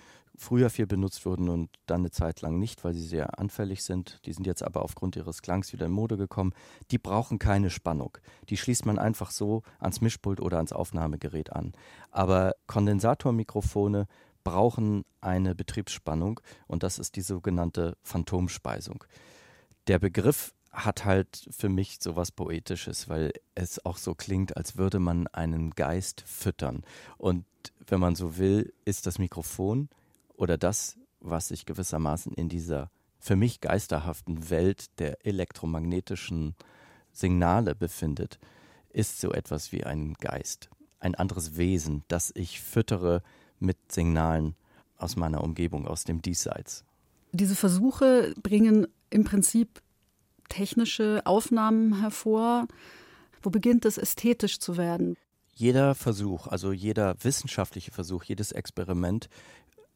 früher 0.43 0.69
viel 0.69 0.85
benutzt 0.85 1.25
wurden 1.25 1.49
und 1.49 1.69
dann 1.85 2.01
eine 2.01 2.11
Zeit 2.11 2.41
lang 2.41 2.59
nicht, 2.59 2.83
weil 2.83 2.93
sie 2.93 3.05
sehr 3.05 3.39
anfällig 3.39 3.83
sind. 3.83 4.19
Die 4.25 4.33
sind 4.33 4.45
jetzt 4.45 4.63
aber 4.63 4.83
aufgrund 4.83 5.15
ihres 5.15 5.41
Klangs 5.41 5.73
wieder 5.73 5.87
in 5.87 5.91
Mode 5.91 6.17
gekommen. 6.17 6.53
Die 6.91 6.97
brauchen 6.97 7.39
keine 7.39 7.69
Spannung. 7.69 8.17
Die 8.49 8.57
schließt 8.57 8.85
man 8.85 8.99
einfach 8.99 9.31
so 9.31 9.63
ans 9.79 10.01
Mischpult 10.01 10.39
oder 10.39 10.57
ans 10.57 10.73
Aufnahmegerät 10.73 11.51
an. 11.51 11.73
Aber 12.11 12.53
Kondensatormikrofone 12.67 14.07
brauchen 14.43 15.05
eine 15.21 15.55
Betriebsspannung 15.55 16.39
und 16.67 16.83
das 16.83 16.99
ist 16.99 17.15
die 17.15 17.21
sogenannte 17.21 17.97
Phantomspeisung 18.03 19.05
der 19.87 19.99
Begriff 19.99 20.53
hat 20.71 21.05
halt 21.05 21.47
für 21.51 21.69
mich 21.69 21.97
so 21.99 22.15
was 22.15 22.31
Poetisches, 22.31 23.07
weil 23.07 23.31
es 23.53 23.85
auch 23.85 23.97
so 23.97 24.15
klingt, 24.15 24.57
als 24.57 24.77
würde 24.77 24.99
man 24.99 25.27
einen 25.27 25.71
Geist 25.71 26.23
füttern. 26.25 26.83
Und 27.17 27.45
wenn 27.85 27.99
man 27.99 28.15
so 28.15 28.37
will, 28.37 28.73
ist 28.85 29.05
das 29.05 29.19
Mikrofon 29.19 29.89
oder 30.35 30.57
das, 30.57 30.97
was 31.19 31.49
sich 31.49 31.65
gewissermaßen 31.65 32.33
in 32.33 32.49
dieser 32.49 32.89
für 33.19 33.35
mich 33.37 33.61
geisterhaften 33.61 34.49
Welt 34.49 34.99
der 34.99 35.25
elektromagnetischen 35.25 36.55
Signale 37.13 37.73
befindet, 37.73 38.37
ist 38.89 39.21
so 39.21 39.31
etwas 39.31 39.71
wie 39.71 39.85
ein 39.85 40.15
Geist, 40.15 40.69
ein 40.99 41.15
anderes 41.15 41.55
Wesen, 41.55 42.03
das 42.09 42.31
ich 42.35 42.59
füttere 42.59 43.23
mit 43.59 43.77
Signalen 43.91 44.55
aus 44.97 45.15
meiner 45.15 45.43
Umgebung, 45.43 45.87
aus 45.87 46.03
dem 46.03 46.21
Diesseits. 46.21 46.83
Diese 47.31 47.55
Versuche 47.55 48.33
bringen 48.41 48.87
im 49.09 49.23
Prinzip 49.23 49.81
technische 50.49 51.21
Aufnahmen 51.25 51.99
hervor. 51.99 52.67
Wo 53.41 53.49
beginnt 53.49 53.85
es 53.85 53.97
ästhetisch 53.97 54.59
zu 54.59 54.77
werden? 54.77 55.17
Jeder 55.55 55.95
Versuch, 55.95 56.47
also 56.47 56.71
jeder 56.71 57.15
wissenschaftliche 57.23 57.91
Versuch, 57.91 58.23
jedes 58.23 58.51
Experiment 58.51 59.29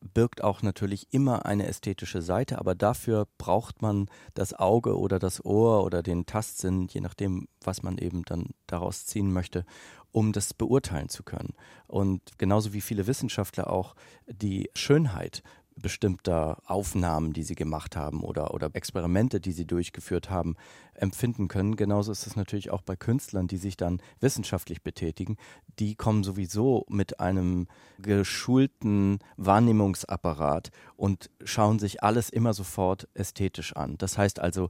birgt 0.01 0.43
auch 0.43 0.61
natürlich 0.61 1.07
immer 1.11 1.45
eine 1.45 1.67
ästhetische 1.67 2.21
Seite, 2.21 2.59
aber 2.59 2.75
dafür 2.75 3.27
braucht 3.37 3.81
man 3.81 4.09
das 4.33 4.53
Auge 4.53 4.97
oder 4.97 5.19
das 5.19 5.43
Ohr 5.43 5.83
oder 5.83 6.03
den 6.03 6.25
Tastsinn, 6.25 6.87
je 6.87 7.01
nachdem, 7.01 7.47
was 7.61 7.83
man 7.83 7.97
eben 7.97 8.23
dann 8.23 8.51
daraus 8.67 9.05
ziehen 9.05 9.31
möchte, 9.31 9.65
um 10.11 10.31
das 10.31 10.53
beurteilen 10.53 11.09
zu 11.09 11.23
können. 11.23 11.53
Und 11.87 12.21
genauso 12.37 12.73
wie 12.73 12.81
viele 12.81 13.07
Wissenschaftler 13.07 13.69
auch 13.69 13.95
die 14.27 14.69
Schönheit 14.73 15.43
bestimmter 15.81 16.57
Aufnahmen, 16.65 17.33
die 17.33 17.43
sie 17.43 17.55
gemacht 17.55 17.95
haben 17.95 18.23
oder, 18.23 18.53
oder 18.53 18.69
Experimente, 18.73 19.39
die 19.39 19.51
sie 19.51 19.65
durchgeführt 19.65 20.29
haben, 20.29 20.55
empfinden 20.93 21.47
können. 21.47 21.75
Genauso 21.75 22.11
ist 22.11 22.27
es 22.27 22.35
natürlich 22.35 22.71
auch 22.71 22.81
bei 22.81 22.95
Künstlern, 22.95 23.47
die 23.47 23.57
sich 23.57 23.77
dann 23.77 24.01
wissenschaftlich 24.19 24.81
betätigen. 24.81 25.37
Die 25.79 25.95
kommen 25.95 26.23
sowieso 26.23 26.85
mit 26.89 27.19
einem 27.19 27.67
geschulten 27.99 29.19
Wahrnehmungsapparat 29.37 30.71
und 30.95 31.29
schauen 31.43 31.79
sich 31.79 32.03
alles 32.03 32.29
immer 32.29 32.53
sofort 32.53 33.07
ästhetisch 33.13 33.75
an. 33.75 33.97
Das 33.97 34.17
heißt 34.17 34.39
also, 34.39 34.69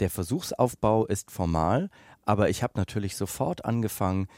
der 0.00 0.10
Versuchsaufbau 0.10 1.06
ist 1.06 1.30
formal, 1.30 1.90
aber 2.24 2.50
ich 2.50 2.62
habe 2.62 2.74
natürlich 2.76 3.16
sofort 3.16 3.64
angefangen, 3.64 4.28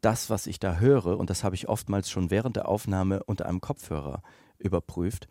das, 0.00 0.28
was 0.28 0.46
ich 0.46 0.60
da 0.60 0.76
höre, 0.76 1.18
und 1.18 1.30
das 1.30 1.44
habe 1.44 1.54
ich 1.54 1.68
oftmals 1.68 2.10
schon 2.10 2.30
während 2.30 2.56
der 2.56 2.68
Aufnahme 2.68 3.22
unter 3.24 3.46
einem 3.46 3.60
Kopfhörer 3.60 4.22
überprüft, 4.58 5.28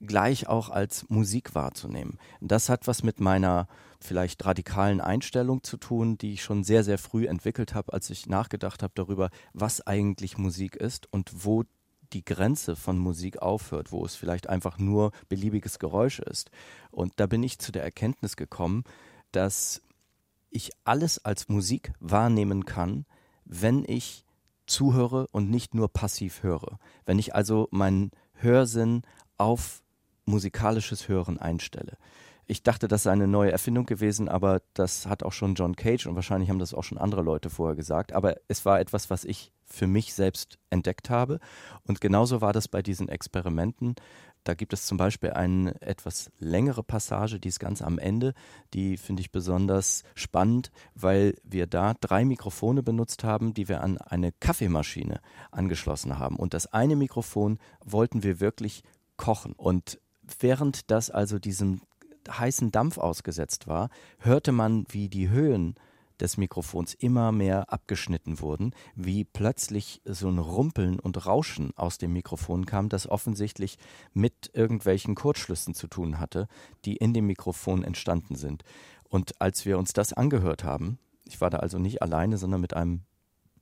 gleich 0.00 0.48
auch 0.48 0.70
als 0.70 1.08
Musik 1.08 1.54
wahrzunehmen. 1.54 2.18
Das 2.40 2.68
hat 2.68 2.86
was 2.86 3.02
mit 3.02 3.20
meiner 3.20 3.68
vielleicht 4.00 4.44
radikalen 4.44 5.00
Einstellung 5.00 5.62
zu 5.62 5.76
tun, 5.76 6.16
die 6.16 6.34
ich 6.34 6.42
schon 6.42 6.64
sehr, 6.64 6.84
sehr 6.84 6.98
früh 6.98 7.26
entwickelt 7.26 7.74
habe, 7.74 7.92
als 7.92 8.08
ich 8.10 8.26
nachgedacht 8.26 8.82
habe 8.82 8.92
darüber, 8.94 9.30
was 9.52 9.86
eigentlich 9.86 10.38
Musik 10.38 10.76
ist 10.76 11.12
und 11.12 11.44
wo 11.44 11.64
die 12.12 12.24
Grenze 12.24 12.76
von 12.76 12.98
Musik 12.98 13.40
aufhört, 13.40 13.92
wo 13.92 14.04
es 14.04 14.16
vielleicht 14.16 14.48
einfach 14.48 14.78
nur 14.78 15.12
beliebiges 15.28 15.78
Geräusch 15.78 16.18
ist. 16.18 16.50
Und 16.90 17.12
da 17.16 17.26
bin 17.26 17.42
ich 17.42 17.58
zu 17.58 17.72
der 17.72 17.84
Erkenntnis 17.84 18.36
gekommen, 18.36 18.84
dass 19.32 19.82
ich 20.50 20.70
alles 20.84 21.24
als 21.24 21.48
Musik 21.48 21.92
wahrnehmen 22.00 22.64
kann, 22.64 23.06
wenn 23.44 23.84
ich 23.86 24.24
zuhöre 24.66 25.26
und 25.30 25.50
nicht 25.50 25.74
nur 25.74 25.92
passiv 25.92 26.42
höre. 26.42 26.78
Wenn 27.04 27.18
ich 27.18 27.34
also 27.34 27.68
meinen 27.70 28.10
Hörsinn 28.34 29.02
auf 29.36 29.82
musikalisches 30.30 31.08
Hören 31.08 31.38
einstelle. 31.38 31.96
Ich 32.50 32.64
dachte, 32.64 32.88
das 32.88 33.04
sei 33.04 33.12
eine 33.12 33.28
neue 33.28 33.52
Erfindung 33.52 33.86
gewesen, 33.86 34.28
aber 34.28 34.60
das 34.74 35.06
hat 35.06 35.22
auch 35.22 35.32
schon 35.32 35.54
John 35.54 35.76
Cage 35.76 36.06
und 36.06 36.16
wahrscheinlich 36.16 36.50
haben 36.50 36.58
das 36.58 36.74
auch 36.74 36.82
schon 36.82 36.98
andere 36.98 37.22
Leute 37.22 37.48
vorher 37.48 37.76
gesagt. 37.76 38.12
Aber 38.12 38.34
es 38.48 38.64
war 38.64 38.80
etwas, 38.80 39.08
was 39.08 39.24
ich 39.24 39.52
für 39.64 39.86
mich 39.86 40.14
selbst 40.14 40.58
entdeckt 40.68 41.10
habe. 41.10 41.38
Und 41.86 42.00
genauso 42.00 42.40
war 42.40 42.52
das 42.52 42.66
bei 42.66 42.82
diesen 42.82 43.08
Experimenten. 43.08 43.94
Da 44.42 44.54
gibt 44.54 44.72
es 44.72 44.86
zum 44.86 44.98
Beispiel 44.98 45.30
eine 45.30 45.80
etwas 45.80 46.32
längere 46.38 46.82
Passage, 46.82 47.38
die 47.38 47.48
ist 47.48 47.60
ganz 47.60 47.82
am 47.82 47.98
Ende. 48.00 48.34
Die 48.74 48.96
finde 48.96 49.20
ich 49.20 49.30
besonders 49.30 50.02
spannend, 50.16 50.72
weil 50.96 51.36
wir 51.44 51.68
da 51.68 51.94
drei 52.00 52.24
Mikrofone 52.24 52.82
benutzt 52.82 53.22
haben, 53.22 53.54
die 53.54 53.68
wir 53.68 53.82
an 53.82 53.98
eine 53.98 54.32
Kaffeemaschine 54.32 55.20
angeschlossen 55.52 56.18
haben. 56.18 56.34
Und 56.34 56.52
das 56.52 56.66
eine 56.66 56.96
Mikrofon 56.96 57.58
wollten 57.84 58.24
wir 58.24 58.40
wirklich 58.40 58.82
kochen. 59.16 59.52
Und 59.52 60.00
während 60.38 60.90
das 60.90 61.10
also 61.10 61.38
diesem 61.38 61.82
heißen 62.28 62.70
Dampf 62.70 62.98
ausgesetzt 62.98 63.66
war, 63.66 63.90
hörte 64.18 64.52
man, 64.52 64.86
wie 64.90 65.08
die 65.08 65.30
Höhen 65.30 65.74
des 66.20 66.36
Mikrofons 66.36 66.94
immer 66.94 67.32
mehr 67.32 67.72
abgeschnitten 67.72 68.40
wurden, 68.40 68.74
wie 68.94 69.24
plötzlich 69.24 70.02
so 70.04 70.28
ein 70.28 70.38
Rumpeln 70.38 71.00
und 71.00 71.26
Rauschen 71.26 71.72
aus 71.76 71.98
dem 71.98 72.12
Mikrofon 72.12 72.66
kam, 72.66 72.88
das 72.88 73.08
offensichtlich 73.08 73.78
mit 74.12 74.50
irgendwelchen 74.52 75.14
Kurzschlüssen 75.14 75.74
zu 75.74 75.86
tun 75.86 76.20
hatte, 76.20 76.46
die 76.84 76.96
in 76.96 77.14
dem 77.14 77.26
Mikrofon 77.26 77.82
entstanden 77.84 78.34
sind. 78.34 78.64
Und 79.08 79.40
als 79.40 79.64
wir 79.64 79.78
uns 79.78 79.92
das 79.92 80.12
angehört 80.12 80.62
haben, 80.62 80.98
ich 81.24 81.40
war 81.40 81.50
da 81.50 81.58
also 81.58 81.78
nicht 81.78 82.02
alleine, 82.02 82.38
sondern 82.38 82.60
mit 82.60 82.74
einem 82.74 83.02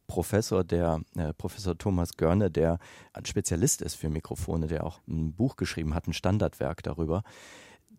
Professor, 0.08 0.64
der 0.64 1.02
äh, 1.14 1.32
Professor 1.34 1.78
Thomas 1.78 2.16
Görne, 2.16 2.50
der 2.50 2.80
ein 3.12 3.24
Spezialist 3.24 3.82
ist 3.82 3.94
für 3.94 4.08
Mikrofone, 4.08 4.66
der 4.66 4.84
auch 4.84 4.98
ein 5.06 5.32
Buch 5.34 5.54
geschrieben 5.56 5.94
hat, 5.94 6.08
ein 6.08 6.12
Standardwerk 6.12 6.82
darüber. 6.82 7.22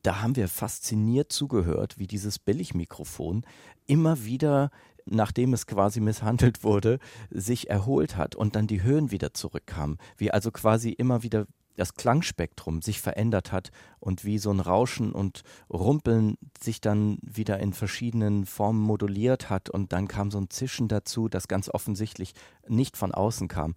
Da 0.03 0.21
haben 0.21 0.35
wir 0.35 0.49
fasziniert 0.49 1.31
zugehört, 1.31 1.97
wie 1.97 2.07
dieses 2.07 2.39
Billigmikrofon 2.39 3.45
immer 3.85 4.25
wieder 4.25 4.71
nachdem 5.11 5.53
es 5.53 5.65
quasi 5.65 5.99
misshandelt 5.99 6.63
wurde, 6.63 6.99
sich 7.31 7.69
erholt 7.69 8.15
hat 8.15 8.35
und 8.35 8.55
dann 8.55 8.67
die 8.67 8.83
Höhen 8.83 9.11
wieder 9.11 9.33
zurückkamen. 9.33 9.97
Wie 10.17 10.31
also 10.31 10.51
quasi 10.51 10.91
immer 10.91 11.23
wieder 11.23 11.47
das 11.79 11.93
Klangspektrum 11.93 12.81
sich 12.81 12.99
verändert 12.99 13.53
hat 13.53 13.71
und 13.99 14.25
wie 14.25 14.37
so 14.37 14.51
ein 14.51 14.59
Rauschen 14.59 15.13
und 15.13 15.43
Rumpeln 15.69 16.37
sich 16.61 16.81
dann 16.81 17.17
wieder 17.21 17.59
in 17.59 17.71
verschiedenen 17.71 18.45
Formen 18.45 18.81
moduliert 18.81 19.49
hat 19.49 19.69
und 19.69 19.93
dann 19.93 20.09
kam 20.09 20.29
so 20.29 20.39
ein 20.39 20.49
Zischen 20.49 20.89
dazu, 20.89 21.29
das 21.29 21.47
ganz 21.47 21.69
offensichtlich 21.69 22.33
nicht 22.67 22.97
von 22.97 23.13
außen 23.13 23.47
kam. 23.47 23.75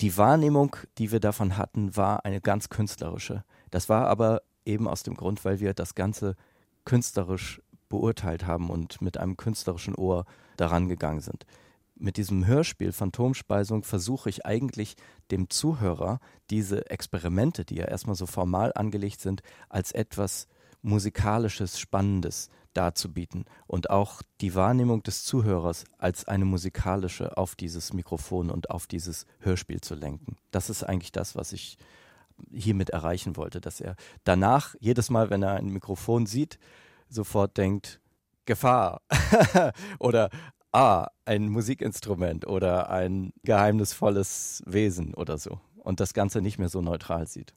Die 0.00 0.16
Wahrnehmung, 0.16 0.76
die 0.96 1.12
wir 1.12 1.20
davon 1.20 1.58
hatten, 1.58 1.96
war 1.96 2.24
eine 2.24 2.40
ganz 2.40 2.70
künstlerische. 2.70 3.44
Das 3.70 3.90
war 3.90 4.06
aber 4.06 4.40
eben 4.64 4.88
aus 4.88 5.02
dem 5.02 5.14
Grund, 5.14 5.44
weil 5.44 5.60
wir 5.60 5.74
das 5.74 5.94
Ganze 5.94 6.34
künstlerisch 6.86 7.60
beurteilt 7.90 8.46
haben 8.46 8.70
und 8.70 9.02
mit 9.02 9.18
einem 9.18 9.36
künstlerischen 9.36 9.94
Ohr 9.94 10.24
daran 10.56 10.88
gegangen 10.88 11.20
sind 11.20 11.44
mit 11.98 12.16
diesem 12.16 12.46
Hörspiel 12.46 12.92
Phantomspeisung 12.92 13.82
versuche 13.82 14.30
ich 14.30 14.46
eigentlich 14.46 14.96
dem 15.30 15.50
Zuhörer 15.50 16.20
diese 16.50 16.90
Experimente, 16.90 17.64
die 17.64 17.76
ja 17.76 17.84
erstmal 17.84 18.16
so 18.16 18.26
formal 18.26 18.72
angelegt 18.74 19.20
sind, 19.20 19.42
als 19.68 19.92
etwas 19.92 20.46
musikalisches, 20.82 21.78
spannendes 21.78 22.50
darzubieten 22.72 23.44
und 23.66 23.90
auch 23.90 24.22
die 24.40 24.54
Wahrnehmung 24.54 25.02
des 25.02 25.24
Zuhörers 25.24 25.84
als 25.98 26.28
eine 26.28 26.44
musikalische 26.44 27.36
auf 27.36 27.56
dieses 27.56 27.92
Mikrofon 27.92 28.50
und 28.50 28.70
auf 28.70 28.86
dieses 28.86 29.26
Hörspiel 29.40 29.80
zu 29.80 29.94
lenken. 29.94 30.36
Das 30.50 30.70
ist 30.70 30.84
eigentlich 30.84 31.12
das, 31.12 31.34
was 31.34 31.52
ich 31.52 31.76
hiermit 32.52 32.90
erreichen 32.90 33.36
wollte, 33.36 33.60
dass 33.60 33.80
er 33.80 33.96
danach 34.22 34.76
jedes 34.78 35.10
Mal, 35.10 35.30
wenn 35.30 35.42
er 35.42 35.54
ein 35.54 35.70
Mikrofon 35.70 36.26
sieht, 36.26 36.58
sofort 37.08 37.56
denkt, 37.56 38.00
Gefahr 38.44 39.02
oder 39.98 40.30
ah, 40.72 41.08
ein 41.24 41.48
Musikinstrument 41.48 42.46
oder 42.46 42.90
ein 42.90 43.32
geheimnisvolles 43.44 44.62
Wesen 44.66 45.14
oder 45.14 45.38
so 45.38 45.60
und 45.76 46.00
das 46.00 46.14
Ganze 46.14 46.40
nicht 46.40 46.58
mehr 46.58 46.68
so 46.68 46.80
neutral 46.82 47.26
sieht. 47.26 47.54